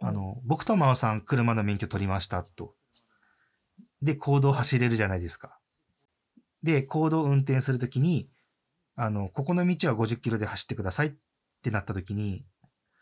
[0.00, 2.74] あの、僕と真央さん車の免許取りましたと。
[4.02, 5.58] で、公道走れるじゃないですか。
[6.62, 8.28] で、公道運転するときに、
[8.94, 11.14] あの、ここの道は50キロで走ってくださいっ
[11.62, 12.44] てなったときに、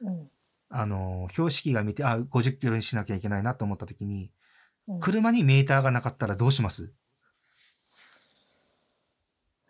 [0.01, 0.31] うん。
[0.68, 4.31] あの、標識が見て、あ、50キロにしなきゃいけないなと思ったときに、
[4.87, 5.01] うん。
[5.01, 6.92] 車にメーターがなかったらどうします？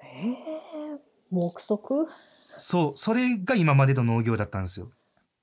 [0.03, 1.01] ええ。
[1.31, 2.07] 目測？
[2.59, 4.91] そう、それが今までの農業だったんですよ。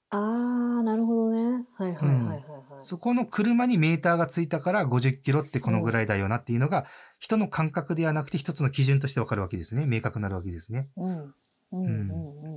[0.09, 1.65] ああ、なるほどね。
[1.77, 2.41] はいはいはいはいはい。
[2.79, 6.85] そこの車にメーターがついたから50キロってこのぐらいだよなっていうのが、
[7.19, 9.85] 人の感覚ではなくて一つの基準としてわかるわけですね。
[9.85, 10.89] 明確になるわけですね。
[10.95, 11.17] うん。
[11.17, 11.33] うん
[11.71, 12.56] うんうん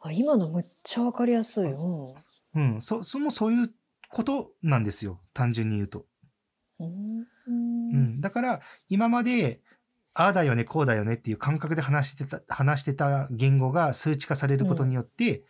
[0.00, 1.64] あ、今のむっちゃわかりやすい。
[1.64, 2.14] うん。
[2.54, 2.82] うん。
[2.82, 3.70] そ、そもそういう
[4.10, 5.20] ことなんですよ。
[5.34, 6.06] 単純に言うと。
[6.78, 7.26] うん。
[7.92, 8.20] うん。
[8.20, 9.60] だから、今まで、
[10.14, 15.44] ああだよね、こうだよねっていう感覚で話してた、話してた言語が数値化されることによって、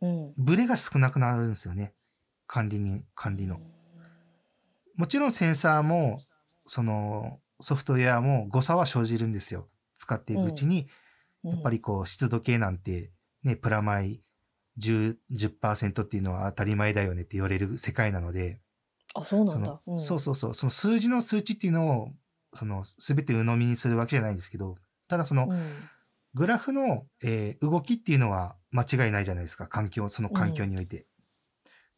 [0.00, 0.34] うん。
[0.36, 1.94] ブレが少なくなるんですよね。
[2.46, 3.60] 管理に、管理の。
[4.96, 6.20] もちろんセンサーも、
[6.66, 9.68] その、ソフトウェアも誤差は生じるんですよ。
[9.96, 10.88] 使っていくうちに、
[11.42, 13.10] やっぱりこう、湿度計なんて、
[13.46, 14.22] ね、プラマイ
[14.78, 18.60] 10、10%っていうのは当たり前だよねって言われる世界なので、
[19.14, 19.80] あ、そうなそんだの。
[19.86, 20.00] うん。
[20.00, 22.10] そうそうそう、その数字の数値っていうのを、
[22.54, 24.76] その全て鵜呑みにするわけじゃないんですけど、
[25.08, 25.88] ただそのうん。
[26.34, 31.06] グラフの、えー動きっていうのは間違いないじゃないですか、環境、その環境において。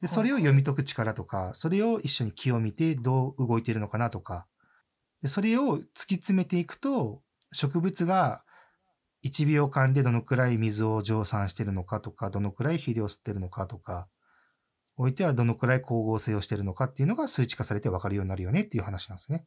[0.00, 4.46] で、それを読み解く力とか、それを一緒に気を見てどう動いてるのかなとか、
[5.22, 8.44] で、それを突き詰めていくと、植物が
[9.22, 14.08] 1秒間でどのくらい水を蒸散してるのかとか、どのくらい肥料を吸ってるのかとか、
[14.96, 19.46] おいてはどのくらい光合成をしてるのかっていうのが数値化されて分かるようになるよねっていう話なんですね。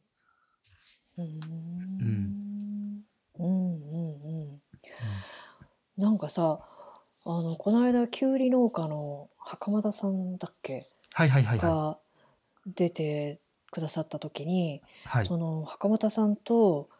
[1.18, 3.02] うーん。
[3.38, 4.62] うんうんうん。
[5.96, 6.60] なんかさ、
[7.24, 10.86] あの、この間、きゅうり農家の袴田さんだっけ？
[11.14, 11.98] はいはいはいはが
[12.66, 15.08] 出てくださった時に、い。
[15.08, 15.28] はい。
[15.28, 16.90] その袴田さんと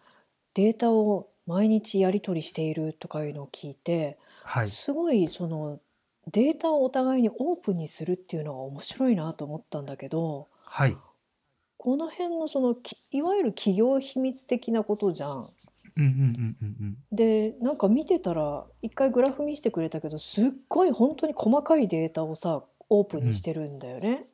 [0.55, 4.69] データを毎日やり取りしているとかいうのを聞いて、はい。
[4.69, 5.81] すごいその
[6.31, 10.97] データをお互いにオープンにするっていうのが面白いなと思ったんだけどはい。
[11.77, 15.49] この辺のそのきいわゆる企業秘密的なことじゃん。
[15.95, 16.97] うんうんうんうんうん。
[17.11, 24.27] でなんか見てたら一回グラフ見せてくれたけどすっごい本当に細かいデータをさオープンにしてるんだよね。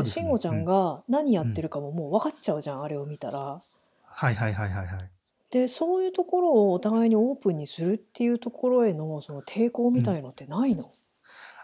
[0.00, 3.60] うですね慎吾ちゃんが何やってるかももう分かっちゃうじゃん、あれを見たら。
[4.02, 5.13] はいはいはいはいはい。
[5.54, 10.90] でそういうところをお互いにオープンにするっていうところへのその抵抗みたいのってないの、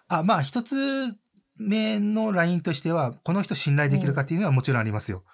[0.07, 0.77] あ、まあ一つ
[1.57, 5.25] 目のラインとしては、この人信頼できるかっていうのはもちろんありますよ。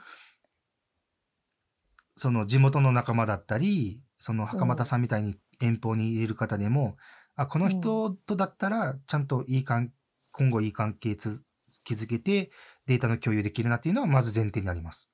[2.17, 6.97] その地元の仲間だったり、その袴田さんみたいに遠方にいる方でも、
[7.35, 9.93] あ、この人とだったらちゃんといい関、
[10.31, 11.43] 今後いい関係つ
[11.85, 12.51] 築けて
[12.87, 15.13] データの共有できるなっていうのはまず前提になります。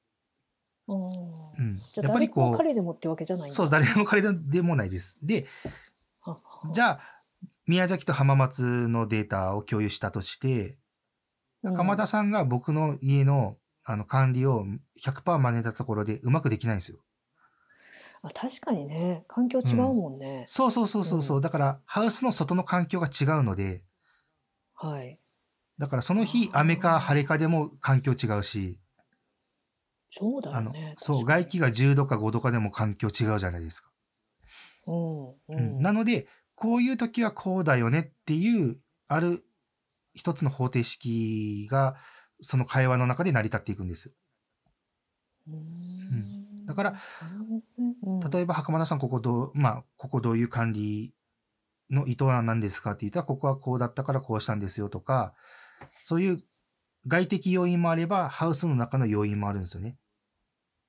[0.89, 1.81] うん。
[1.97, 5.19] やっぱり誰もこう、彼でもってわけじゃないそう、誰も彼でもないです。
[5.23, 5.47] で、
[6.73, 7.01] じゃあ、
[7.67, 10.77] 宮崎と浜松のデータを共有したとして、
[11.63, 11.73] うん。
[11.73, 14.65] 袴田さんが僕の家のあの管理を
[15.01, 16.99] 100%真似たところでうまくできないんですよ。
[18.23, 19.25] あ確かにね。
[19.27, 21.41] 環境違うもんね、そうそうそうそうそう。
[21.41, 23.85] だから、ハウスの外の環境が違うので、
[24.75, 25.19] はい。
[25.79, 28.79] だからその日、雨か晴れかでも環境違うし、
[30.15, 33.91] そうだね、そう、外気が10度か5度かでも環境違うじゃないですか。
[34.87, 35.79] うんううん。
[35.79, 39.43] んなので、こういう時はこうだよねっていう、ある
[40.15, 41.97] 一つの方程式が、
[42.41, 44.13] その会話の中で成り立っていくんです。
[45.49, 46.67] うん。
[46.67, 46.95] だから、
[48.05, 48.21] うん。
[48.21, 51.15] 例えば、袴田さん、ここどう、まあ、ここどういう管理
[51.91, 55.35] の意図は何ですかって言ったら、ここはこうだったからこうしたんですよとか、
[56.03, 56.45] そういう
[57.07, 59.97] 外的要因もあれば、ハウスの中の要因もあるんですよね。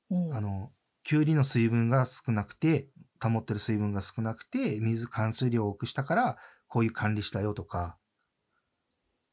[0.09, 0.33] うん。
[0.33, 0.71] あの、
[1.03, 2.89] キュウリの水分が少なくて、
[3.21, 6.37] 保ってる水分が少なくて、水、含水量を多くしたから、
[6.67, 7.97] こういう管理したよとか、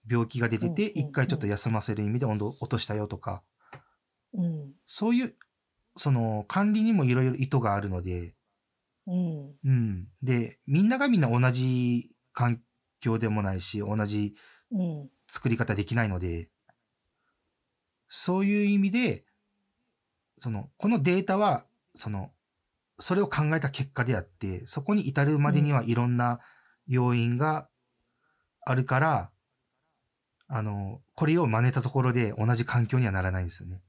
[0.08, 3.42] 病気が出てて、一回ちょっと休ませる意味で温度を落としたよとか、
[4.32, 4.72] うん。
[4.86, 5.34] そういう、
[5.96, 8.34] その、管理にもいろいろ意図があるので、
[9.06, 9.54] うん。
[9.64, 10.08] うん。
[10.22, 12.62] で、みんながみんな同じ環
[13.00, 14.34] 境でもないし、同じ
[14.70, 15.10] うん。
[15.28, 16.48] 作り方できないので、
[18.08, 19.24] そういう意味で、
[20.40, 22.30] その、このデータは、その、
[22.98, 26.40] それを考えた結果であって、そこに至るまでにはいろんな
[26.88, 27.68] 要因が
[28.62, 29.30] あるから、
[30.48, 33.80] あの、これを真似たところで同じ環境にはならないんですよね。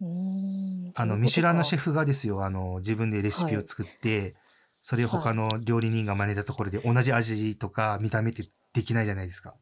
[0.00, 4.34] うんあの、ミシュランのシェフがですよ、あの、自分でレシピを作って、
[4.82, 9.54] それを他の料理人が真似たところで同じ味とか見た目ってできないじゃないですか。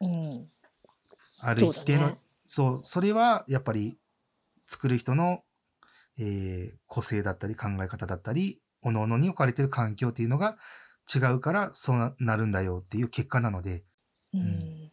[0.00, 0.46] うん。
[1.40, 2.20] ある一定の、そうだね。
[2.46, 3.98] そう、それはやっぱり
[4.66, 5.42] 作る人の、
[6.18, 10.56] えー個性だったり考え方だったり、各々に置かれてる環境っていうのが
[11.14, 13.84] 違うからそうななるんだよっていう結果なので、
[14.34, 14.40] うん。
[14.40, 14.90] ん。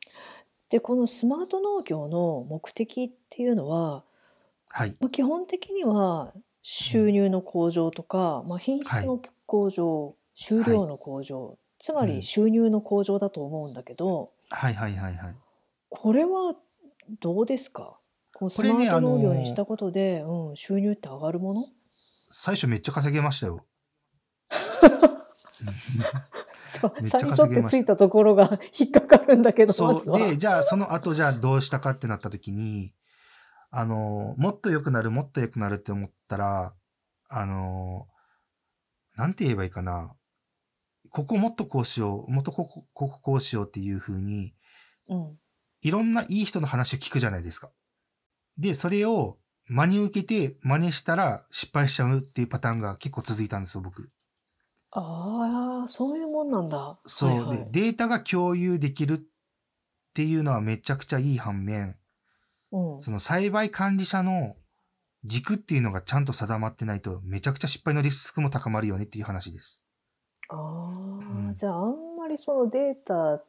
[0.70, 4.04] でこのスマート農業の目的っていうのは、
[4.70, 4.98] はい。
[5.00, 12.08] まあ、基本的には収入の向上とか、まあ、品質の向上、収量の向上、つまうん。
[12.08, 15.36] り収入の向上だと思うんだけど、はいはいはいはい。
[15.90, 16.56] これは
[17.20, 18.00] どうですか？
[18.44, 21.66] こうスこれねマート農業にしたことで、うん、収入って上がるもの？
[22.30, 23.66] 最初めっちゃ稼げましたよ。
[26.66, 29.72] そうめっちゃ最初稼げましたってついたところが引っかかるんだけど。
[29.72, 30.18] そう。
[30.18, 32.94] で、じゃあその後じゃあどうしたかってなった時に、
[33.72, 36.74] あの、もっと良くなる、もっと良くなるって思ったら、
[37.30, 38.08] あの、
[39.16, 40.14] なんて言えばいいかな。
[41.12, 44.54] ここもっとこうしよう、もっとここ、こここうしようっていう風に、
[45.08, 45.38] うん
[45.86, 47.70] いろんないい人の話を聞くじゃないですか。
[48.58, 49.38] で、それを
[49.68, 54.10] 真に受けて真似したら失敗しちゃうっていうパターンが結構続いたんですよ、僕。
[54.92, 56.78] ああ、そういうもんなんだ。
[56.78, 57.30] はいそう。
[57.32, 57.68] で、はい。
[57.72, 59.20] データが共有できるっ
[60.14, 61.98] ていうのはめちゃくちゃいい反面、
[62.72, 63.02] うん。
[63.02, 64.56] その栽培管理者の
[65.24, 69.84] 軸っていうのがちゃんと定まってないと、めちゃくちゃ失敗のリスクも高まるよねっていう話です。
[70.50, 71.54] ああ、うん。
[71.56, 73.42] じゃああんまりそのデータ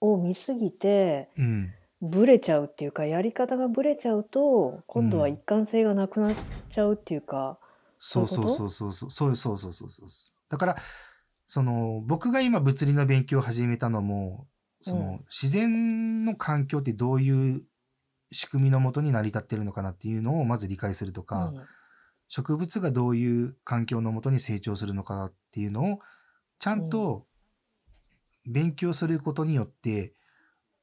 [0.00, 1.70] を見すぎて、うん。
[2.02, 5.32] ブレちゃうっていうか、やり方がブレちゃうと、う今度はん。
[5.32, 6.34] 一貫性がなくなっ
[6.68, 7.58] ちゃうっていうか、
[7.98, 10.10] そそうういうそうそうそうそう、そうそうそうそうそう。
[10.50, 10.76] だから、
[11.46, 14.48] その、僕が今物理の勉強を始めたのも、
[14.82, 17.62] その、自然の環境ってどういう
[18.32, 21.66] 仕組みのもとに成り立ってるのかなっていうのをまず理解するとうか、ん。
[22.26, 26.00] 植物がどういう環境のもとに成長するのかっていうのを、
[26.58, 26.90] ちゃうんん。
[26.90, 27.26] と
[28.46, 30.14] 勉強することによって、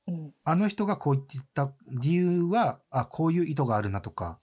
[0.10, 0.34] うん。
[0.44, 4.40] あの人がこう言ってた理由は、あ、こういう意図があるなとか、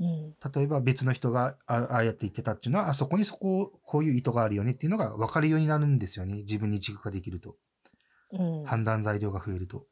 [0.00, 0.34] うん。
[0.54, 6.38] 例えば別の人があああやって言ってたっていうのは、あそこにそこ、こういう意図があるよねっていうのが分かるようになるんですよね。
[6.38, 7.56] 自分に軸ができると。
[8.32, 8.64] うん。
[8.64, 9.86] 判断材料が増えると。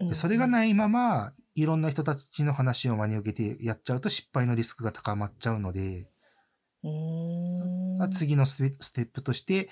[0.00, 0.08] うん。
[0.08, 6.08] でそれがないまま、いろんな人たちの話を真に受けてやっちゃうと失敗のリスクが高まっちゃうので。
[8.08, 9.68] 次のステップとして、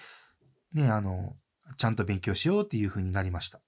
[0.72, 1.36] ね、あの、
[1.78, 3.60] ちゃんと勉強しようっていう風になりました。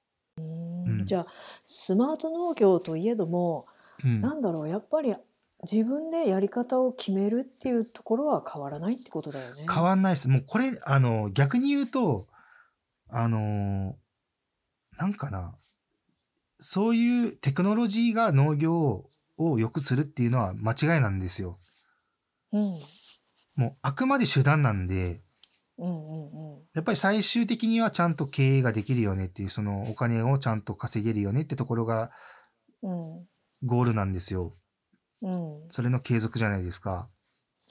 [1.05, 1.27] じゃあ、
[1.65, 3.67] スマート農業といえども、
[4.05, 4.21] うん。
[4.21, 5.15] なんだろう、やっぱり
[5.71, 9.67] 自分でやり方を決めるっていうところは変わらないってことだよね。
[9.73, 10.29] 変わんないです。
[10.29, 12.29] もうこれ、あの、逆に言うと、
[13.09, 13.97] あの、
[14.97, 15.55] なんかな、
[16.61, 21.59] そういうテクノロジーが農業を良くするっていうのは間違いなんですよ。
[22.53, 22.79] うん。
[23.57, 25.23] もうあくまで手段なんで。
[26.74, 32.11] やっぱり最終的にはちゃんと経営ができるよねっていう、そのお金をちゃんと稼げるよねってところが
[32.83, 33.26] うん。
[33.64, 34.53] ゴールなんですよ。
[35.22, 35.66] うん。
[35.70, 37.09] それの継続じゃないですか。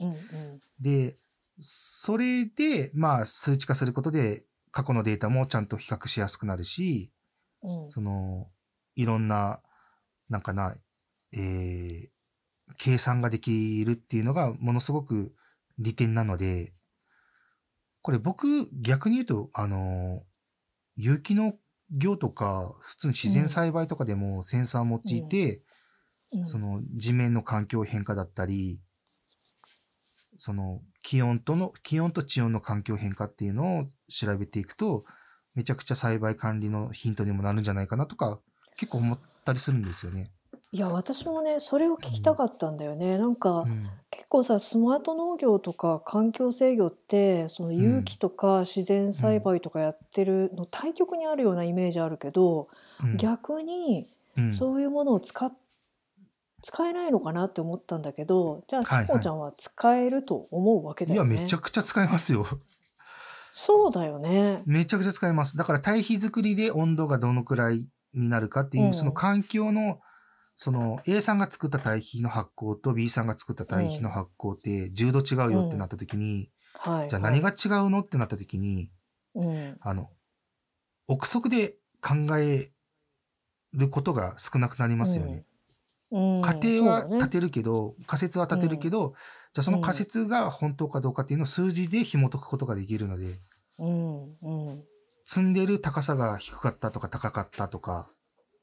[0.00, 0.16] うんうん。
[0.80, 1.16] で、
[1.58, 7.10] それで、まあ数値化することで過去のデータもちゃんと比較しやすくなるし、
[7.62, 7.90] うん。
[7.90, 8.48] その、
[8.94, 9.60] いろんな、
[10.28, 10.76] なんかな、
[11.32, 12.08] えー、
[12.76, 15.34] 計算ができるっていうのがものすごく
[15.78, 16.74] 利点なので、
[18.02, 20.22] これ僕逆に言うと、あの、
[20.96, 21.54] 有機農
[21.90, 25.62] 業とか、普通に自然栽培とかでもセンサーを用いて、
[26.32, 26.46] うん。
[26.46, 28.80] その地面の環境変化だったり、
[30.38, 35.04] その気温との、気温と地温の環境変化っていうのを調べていくと、
[35.54, 38.40] めちゃくちゃ栽培管理のヒントにもなるんじゃないかなとか、
[38.76, 40.30] 結構思ったりするんですよね。
[40.70, 43.16] いや、私もね、それを聞きたかったんだよね。
[43.16, 43.88] なんか、うん。
[44.10, 52.68] 結構さ、スマート農業とか環境制御って、その有機とか自然栽培とかやってるの対極にあるようなイメージあるけど、
[53.02, 55.52] うん逆にうんそういうものを使っ
[56.62, 61.40] 使えないのかなって思ったんだけど、じゃあ、はいはいしこちゃんは使えると思うわけだいや、よね。
[61.40, 62.46] めちゃくちゃ使えますよ。
[63.52, 64.62] そうだよね。
[64.66, 65.56] めちゃくちゃ使えます。
[65.56, 70.00] だから堆肥作りで温度がどのくらいになるかっていう、うんその環境の、
[70.60, 77.08] その A さんが作った堆肥の発酵と B さんが作った堆肥の発酵って10度違うよってなった時に、はい。
[77.08, 78.90] じゃあ何が違うのってなった時に、
[79.36, 79.76] うん。
[79.80, 80.10] あの、
[81.06, 82.72] 憶測で考え
[83.72, 85.44] ることが少なくなりますよね。
[86.10, 86.42] うん。
[86.42, 89.14] 仮定は立てるけど、仮説は立てるけど、
[89.52, 93.38] じゃあその仮説が本当かどうかっていうのを数字で紐解くことができるので、
[93.78, 94.22] うん。
[94.42, 94.84] うん。
[95.24, 98.10] 積んでる高さが低かったとか高かったとか、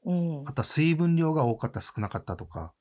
[0.06, 0.52] うんあ。
[0.52, 2.72] とは水分量が多かった少なかったとか、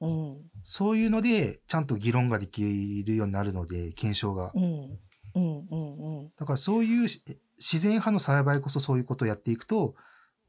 [0.00, 0.38] うん。
[0.64, 4.58] そういうのでちゃんと議論ができるようになるので、検証がう。
[4.58, 4.62] ん。
[4.62, 5.66] うん。
[5.70, 6.20] うん。
[6.20, 6.32] うん。
[6.36, 7.22] だからそういうし
[7.58, 9.94] 自然派の栽培こそそういうことをやっていくと、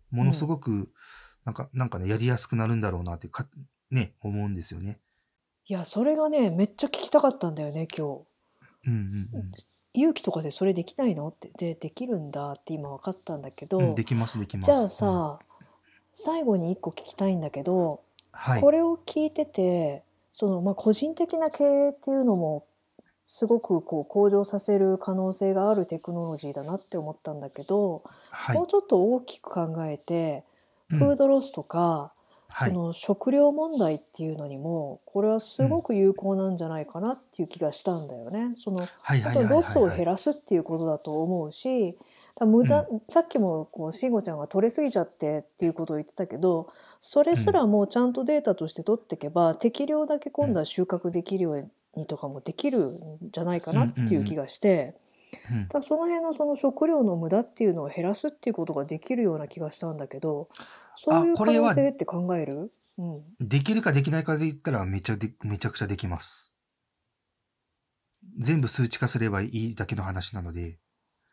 [0.10, 0.90] ものすごく、
[1.46, 3.48] なんか、なんかね、やりやすくなるんだろうなってか、
[3.92, 5.00] ね、思うんですよね。
[5.68, 8.26] いや、それがね、めっちゃ聞きたかったんだよね、今日。
[8.88, 9.52] うんうん
[9.96, 11.52] 勇気とかでそれできないのって。
[11.56, 13.90] で、できるんだって今分かったんだけど、うん。
[13.90, 14.66] うん、できます、できます。
[14.66, 15.40] じゃあうんさ、
[16.14, 18.02] 最後に一個聞きたいんだけど、
[18.32, 18.62] はい。
[18.62, 22.66] これを聞いてて、その、まあ、個人的な経営っていうのも、
[23.26, 28.68] すごくこう向上させる可能性があるテクノロジーだなって思ったんだけど、はいもう。
[28.68, 30.44] ちょっと大きく考えて、
[30.92, 32.12] うんフードロスとか、
[32.50, 32.70] はい。
[32.70, 38.54] その食料問題っていうのにもこれはすごく有効なんじゃないかなっていう気がしたんだよね。
[38.58, 39.46] そのはいはいはいはいはい。
[39.46, 41.98] 本当にロスを減らすっていうことだと思うし、
[42.36, 60.48] だ無駄、さっきもこう慎吾ちゃんが取れすぎちゃってっていうことを言ってたけど、それすらもうちゃんとデータとして取っていけば、適量だけ今度は収穫できるようにとかもできるんじゃないかなっていう気がして、うんだその辺のその食料の無駄っていうのを減らすっていうことができるような気がしたんだけど、
[60.96, 62.72] そういう可能性って考える？
[63.00, 63.24] うん。
[63.40, 66.56] できるかできないかで言ったらめちゃで、めちゃくちゃできます。
[68.38, 70.78] 全部数値化すればいいだけの話なので、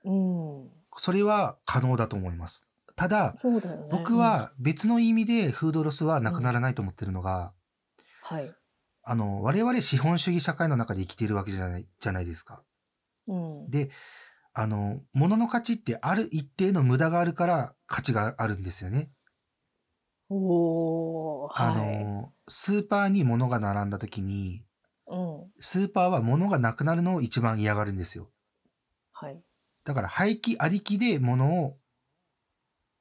[0.04, 0.68] うん。
[0.96, 2.68] それは可能だと思います。
[2.96, 3.88] ただ、ね。
[3.90, 7.54] 僕は別の意味でフードロスはなくならないと思ってるのが、
[8.30, 8.54] うん、はい。
[9.02, 12.62] あの、我々資本主義社会の中で生きているわけじゃない、じゃないですか。
[13.26, 13.70] うん。
[13.70, 13.90] で、
[14.52, 19.10] あの、物の価値ってある一定の無駄があるから価値があるんですよね。
[20.28, 22.04] おー、あはい。
[22.04, 24.64] の、スーパーに物が並んだ時に、
[25.06, 25.52] うん。
[25.58, 28.30] スーパーは物がなくなるのを一番嫌がるんですよ。
[29.12, 29.42] はい。
[29.84, 31.78] だから廃棄ありきで物を、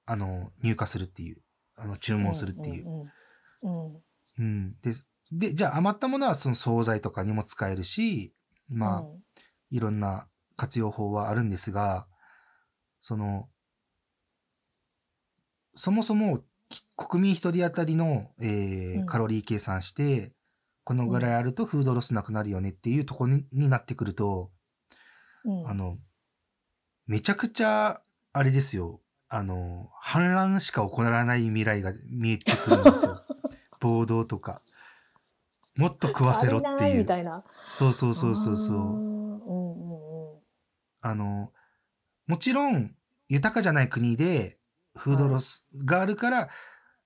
[0.06, 1.42] あの、入荷するっていう、
[1.76, 2.88] あの、注文するっていう。
[2.88, 3.02] うん。
[3.02, 3.96] うん。
[3.96, 4.02] うん
[4.40, 4.76] うん。
[4.82, 4.94] で、
[5.32, 8.34] で、じゃあ余ったものはその惣菜とかにも使えるし、
[8.70, 9.20] まあ、うん
[9.72, 12.08] いろんな活用法はあるんですが、
[13.02, 13.50] その、
[15.76, 20.34] そもそもき国民一人当たりの、えーうんカロリー計算して、
[20.84, 24.50] このぐらいあるとフードロスなくなるよねっていうところにになってくると、
[25.46, 25.98] うんあの、
[27.10, 28.04] めちゃくちゃ、
[28.34, 29.02] あれですよ。
[29.30, 33.24] あの、反乱しか起こらない未来が見えてくるんですよ。
[33.82, 34.62] 暴動とか。
[35.76, 37.00] もっと食わせろっていいう。
[37.00, 37.44] みたいな。
[37.68, 38.78] そうそうそうそうそう。
[38.78, 40.40] うんうんうん。
[41.02, 41.52] あの、
[42.28, 42.96] もちろん、
[43.28, 44.60] 豊かじゃない国で、
[44.96, 46.50] フードロスがあるから、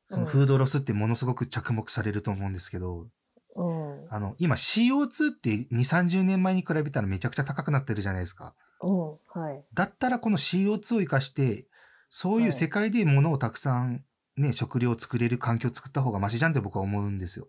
[0.10, 3.08] そのうんフードロスってものすごく着目されると思うんですけど、
[3.56, 4.08] うん。
[4.10, 8.54] あの、今 CO2 って2、30年前に比べたらめちゃくちゃ高くなってるじゃないですか。
[8.84, 9.42] うん。
[9.42, 9.64] はい。
[9.74, 11.68] だったらこの CO2 を生かして、
[12.10, 14.04] そういうはい世界で物をたくさん
[14.38, 17.48] ね、食料を作れる環境を作った方がマシじゃんって僕は思うんですよ。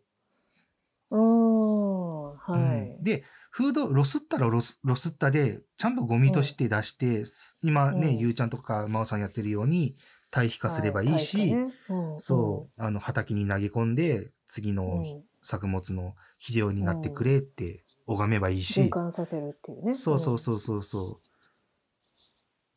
[1.10, 2.36] うーん。
[2.36, 3.04] はうんい。
[3.04, 9.94] で、フード、ロスったらロス、ロスったで、ちゃんとゴミとして出して、す今ね、うんゆうちゃんとかまおさんやってるように、
[10.30, 19.94] 堆肥化すればいいし、はいねうんそう、あの、畑に投げ込んで、次うんのうん作物の肥料になってくれって拝めばいいし、循環させるっていうね。
[19.94, 21.28] そうそうそうそうそう。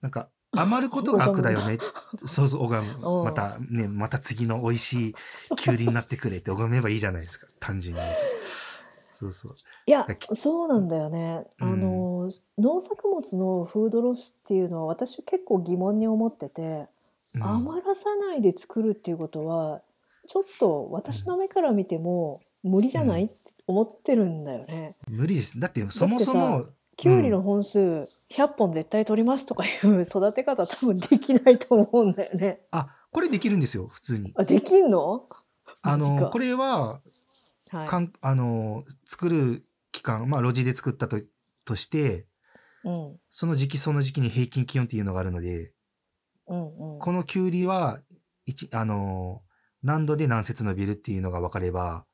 [0.01, 1.77] なんか、 余ることが悪だよね。
[2.25, 2.93] そうそう、拝む。
[2.93, 5.15] うんまたね、また次の美味しい
[5.57, 7.47] きゅうりになってくれって拝めばいいじゃないですか。
[7.59, 8.01] 単純に。
[9.11, 9.55] そうそう。
[9.87, 12.07] いやそうなんだよね、うんあの
[12.57, 16.87] 農作物のフードロスっていうのは私結構疑問に思ってて、
[17.33, 19.81] うん余らさないで作るっていうことは
[20.27, 23.35] ちょっと私の目から見ても無理じゃない、うんって
[23.67, 24.95] 思ってるんだよね。
[25.07, 25.59] 無理です。
[25.59, 32.61] だって、そもそも、きゅうりの本数100本絶対取りますとかいう 育て方多分できないと思うんだよね。
[32.71, 34.33] あ、これできるんですよ、普通に。
[34.35, 35.27] あできんの？
[35.81, 37.01] あの、これは、
[37.69, 41.19] はいかんあの、作る期間、まあ、路地で作ったと
[41.65, 42.27] として、
[42.83, 45.73] うんその時期その時期に平均気温っていうのがあるので、
[46.47, 47.99] うんうんこのキュウリは、
[48.45, 49.43] 一、あの、
[49.83, 52.05] 何度で何節伸びるっていうのが分かれば、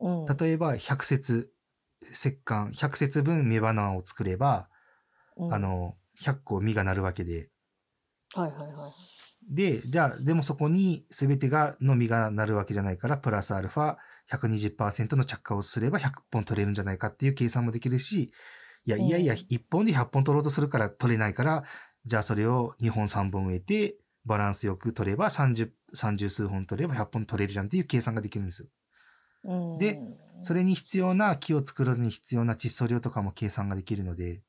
[0.00, 0.26] うん。
[0.26, 1.52] 例えば100節、
[2.12, 4.68] 石棺、100節分雌花を作れば、
[5.36, 5.54] うん。
[5.54, 7.50] あの、100個実がなるわけで、
[8.34, 8.92] はいはいはい。
[9.48, 13.96] で、じゃあ、でもそこに全てが、の実がなるわけじゃないから、プラスアルファ
[14.28, 18.32] 120%の着火をすれば100本取れるんじゃないかっていう計算もできるし、
[18.84, 21.64] いやいやいや、うん1本で100本取ろうとするから取れないから、
[22.04, 28.68] じゃあそれを2本3本植えて、バランスよく取れば30、30数本取れば100本取れるじゃんっていう計算ができるんですよ。
[29.46, 30.00] うんで
[30.42, 34.42] それに必要な木を作るのに必要な窒素量とかも計算ができるので、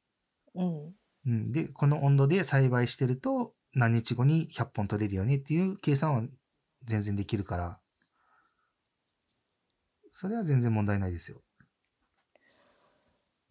[0.54, 0.94] うん
[1.28, 6.24] うん、で、この温度で栽培してると何日後に100本取れるよねっていう計算は
[6.84, 7.80] 全然できるから、
[10.12, 11.42] それは全然問題ないですよ。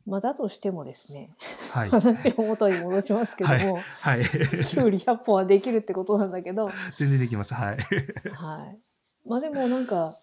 [0.07, 1.35] まあだとしてもですね
[1.73, 1.89] はい。
[1.91, 4.23] 話を元に戻しますけども、はい。
[4.67, 7.55] きゅうり100本はできるってことなんだけど、全然できます。
[7.55, 7.77] はい。
[8.33, 8.79] はい、
[9.29, 10.17] まあでもなんか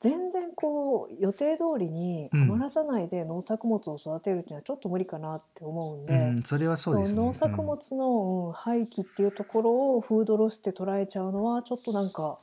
[0.00, 7.20] 全然こう予定通りにうん余らさないで農作物を育てるっていうのはちょっと無理かなって思うんで、うん、それはそうですね。
[7.20, 12.38] 農作物の、うん廃棄っていうところをフードロスって捉えちゃうのはちょっとなんか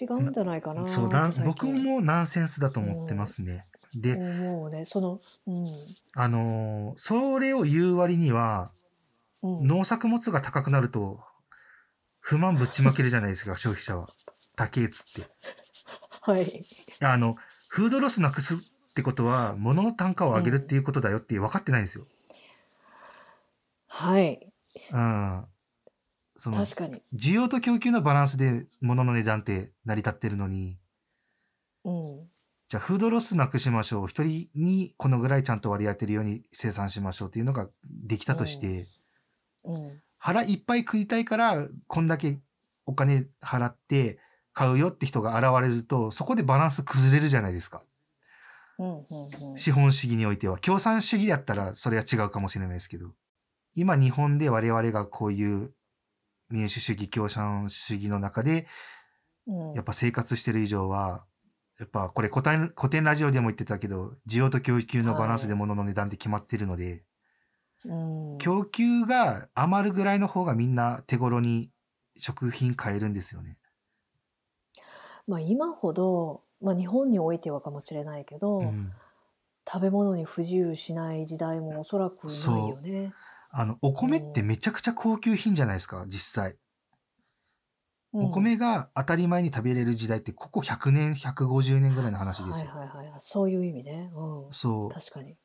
[0.00, 3.66] 違うんじゃないかなそうだ、最僕近もナンセンスだと思ってますね。
[3.94, 5.66] で、思うねその、うん
[6.14, 8.70] あのーそれを言う割には、
[9.42, 11.20] うん、農作物が高くなると、
[12.20, 14.08] 不満ぶっちまけるじゃないですか、消費者は。
[14.56, 15.30] 高えっつって。
[16.26, 16.64] はい。
[17.02, 17.36] あの、
[17.68, 18.58] フードロスなくすっ
[18.94, 22.04] てことは、物の単価を上げるっていうことだよって分かってないんですよ。
[23.86, 24.52] はい。
[24.92, 25.44] うん。
[26.36, 30.78] その、確かに、需要と供給のバランスで物の値段って成り立ってるのに、
[31.84, 32.28] うん。
[32.68, 34.06] じゃあフードロスなくしましょう。
[34.08, 38.88] 一人にこのぐらいちゃんと割り当てるように生産しましょうっていうのができたとして、
[39.62, 40.02] うん。
[40.18, 42.40] 腹いっぱい食いたいから、こんだけ
[42.84, 44.18] お金払って
[44.56, 47.82] 買うよって人が現れると、そこでバランス崩れるじゃないですか。
[49.56, 50.56] 資本主義においては。
[50.56, 53.10] 共産主義だったらそれは違うかもしれないですけど。
[53.74, 55.74] 今日本で我々がこういう
[56.48, 58.66] 民主主義、共産主義の中で、
[59.46, 61.26] うんやっぱ生活してる以上は、
[61.78, 67.04] やっぱこれ古典古典ラジオでも言ってたけど、需要と供給のバランスで物の値段って決まってるので、
[67.84, 71.70] うん供給が余るぐらいの方がみんな手頃に
[72.16, 73.58] 食品買えるんですよね。
[75.26, 78.92] まあ今ほど、まあ、日本においてはかもしれないけど、うん
[79.68, 83.12] 食べ物に不自由しない時代もおそらくないよね。
[83.50, 86.52] あの、お米ってめちゃくちゃ高級品じゃないですか、実際。
[86.52, 86.56] うん
[88.18, 92.70] お米が当たり前に食べれる時代って、ここ100年、150年ぐらいの話ですよ。
[92.70, 94.10] はいはいはい、そういう意味ね。
[94.14, 95.32] うん、そ確かに。
[95.32, 95.36] う。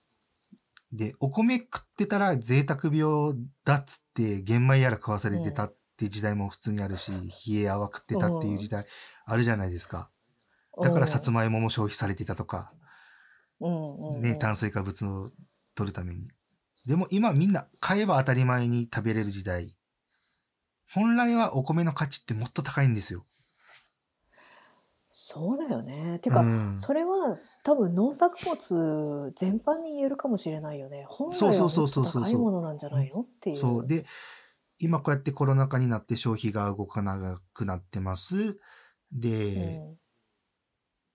[0.93, 7.11] で、お米食ってたら贅沢病だっつって、玄米やら食わされてたって時代も普通にあるし、
[7.47, 8.85] 冷え泡食ってたっていう時代
[9.25, 10.09] あるじゃないですか。
[10.81, 12.73] だからさつまいもも消費されてたとか、
[14.19, 15.29] ね、炭水化物を
[15.75, 16.29] 取るために。
[16.87, 19.77] でも今みんな買えば当たり前に食べれる時代。
[20.93, 23.25] 本来はお米の価値ってもっと高いんですよ。
[25.09, 26.19] そうだよね。
[26.19, 31.05] てか、うんそれは多分農作物全般に言えるかもしれないよね。
[31.07, 33.57] 本来は高いものなんじゃないのっていう。
[33.57, 33.87] そう。
[33.87, 34.05] で、
[34.81, 38.59] 今こうやってコロナ禍になって消費が動かなくなってます。
[39.11, 39.97] で、うん。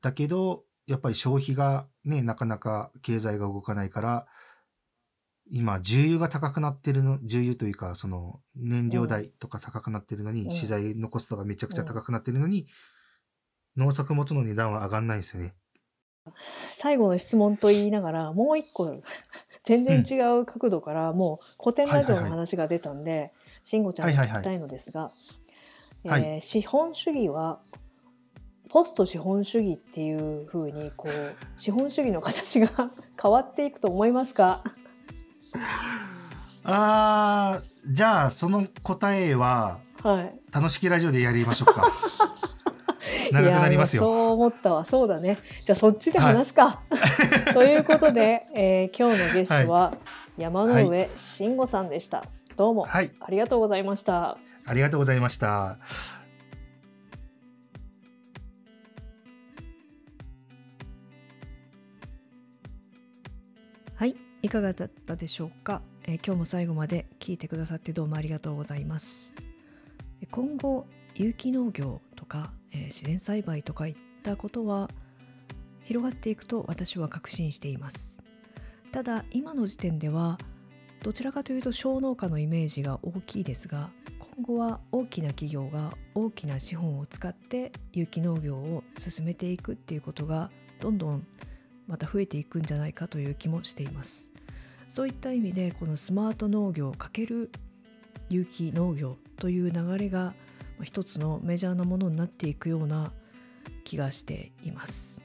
[0.01, 4.27] だけど、やっぱり消費がね、なかなか経済が動かないから、
[5.49, 10.51] 今、重油が高くなってるの、重油というか、その、燃料代とか高くなってるのに、うん。
[10.51, 12.69] 資材のコストがめちゃくちゃ高くなってるのに、
[13.77, 15.55] 農作物の値段は上がんないんですよね。
[16.73, 19.01] 最後の質問と言いながらもう一個
[19.63, 23.33] 全然違う角度から、もう古典ラジオの話が出たんで、
[23.69, 25.11] 慎吾ちゃんに聞きたいのですが、
[26.05, 26.23] はい。
[26.23, 27.59] えー資本主義は
[28.71, 32.69] ポスト資本主義っていう風にこう資本主義の形が
[33.21, 34.63] 変わっていくと思いますか？
[36.63, 40.33] あー、じゃあ、その答えは、はい。
[40.53, 41.91] 楽しきラジオでやりましょうか。
[43.33, 44.03] 長くなりますよ。
[44.03, 44.85] そう思ったわ。
[44.85, 45.39] そうだね。
[45.65, 46.81] じゃあそっちで話すか、
[47.53, 49.97] ということで、えー今日のゲストは
[50.37, 52.25] 山上慎吾さんでした、
[52.57, 54.39] どうもはい、ありがとうございました。
[54.65, 55.79] ありがとうございました。
[63.95, 69.35] はいいかがだったでしょうか、えー今日も最後まで聞いてくださってどうもありがとうございます。
[70.23, 74.89] え今後有機農業とか、えー自然栽培とかいったことは
[75.85, 78.23] 広がっていくと私は確信しています。
[78.93, 80.39] ただ今の時点では
[81.03, 83.91] どちらかというと小農家のイメージが大きいですが
[84.37, 91.27] 今後は大きな企業が大きな資本を使って有機農業を進めていくっていうことがどんどん
[91.87, 94.33] また増えていくんじゃないかという気もしています。
[94.89, 97.51] そういった意味でこのスマート農業×
[98.29, 100.35] 有機農業という流れが
[100.83, 103.13] 一つのメジャーなものになっていくような
[103.85, 105.23] 気がしています。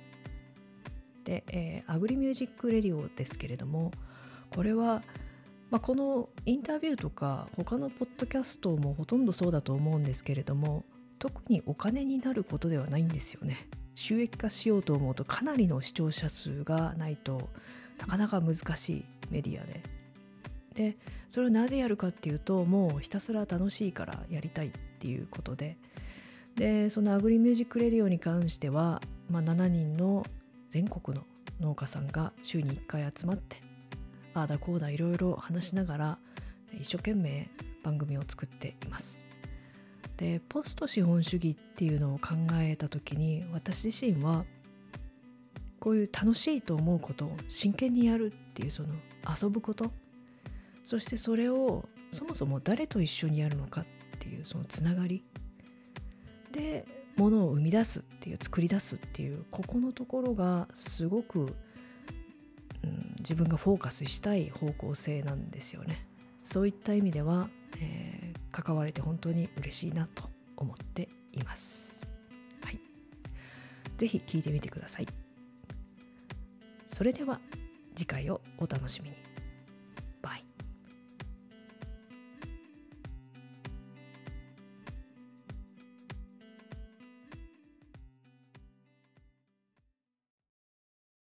[1.23, 3.91] で、えー Agri Music Radio ですけれども
[4.55, 5.01] これは、
[5.71, 10.83] まあ、このインタビューとか他のポッドキャストもほとんどそうだと思うんですけれども
[11.17, 13.55] 特にお金になることではないんですよね。
[13.95, 17.49] 収益化しようと思うとかなりの視聴者数がないと
[17.99, 19.83] なかなか難しいメディアで。
[20.75, 20.97] で
[21.29, 25.77] それをなぜやるかっていうともうひたすら楽しいからやりたいっていうことで。
[26.55, 30.25] でその Agri Music Radio に関しては、まあ、7人の
[30.69, 31.23] 全国の
[31.61, 33.70] 農家さんが週に1回集まって
[34.33, 36.17] ああだこうだいろいろ話しながら
[36.79, 37.49] 一生懸命
[37.83, 39.23] 番組を作っています。
[40.17, 44.45] でポスト資本主義っていうのを考えた時に私自身は
[45.79, 48.89] こういう楽しいと思うことを真剣にやるっていうその
[49.41, 49.91] 遊ぶこと
[50.83, 53.85] そしてそれをそもそも誰と一緒にやるのかっ
[54.19, 55.23] ていうそのつながり
[56.51, 56.85] で
[57.17, 61.55] ものを生み出すっていう作り出すっていうここのところがすごく、
[62.83, 66.05] うん、自分がフォーカスしたい方向性なんですよね。
[66.43, 68.21] そういった意味では、えー
[68.51, 72.07] 関われて本当に嬉しいなと思っています。
[72.63, 72.79] はい。
[73.97, 75.07] ぜひ聞いてみてください。
[76.93, 77.39] それでは
[77.95, 79.30] 次回をお楽しみに。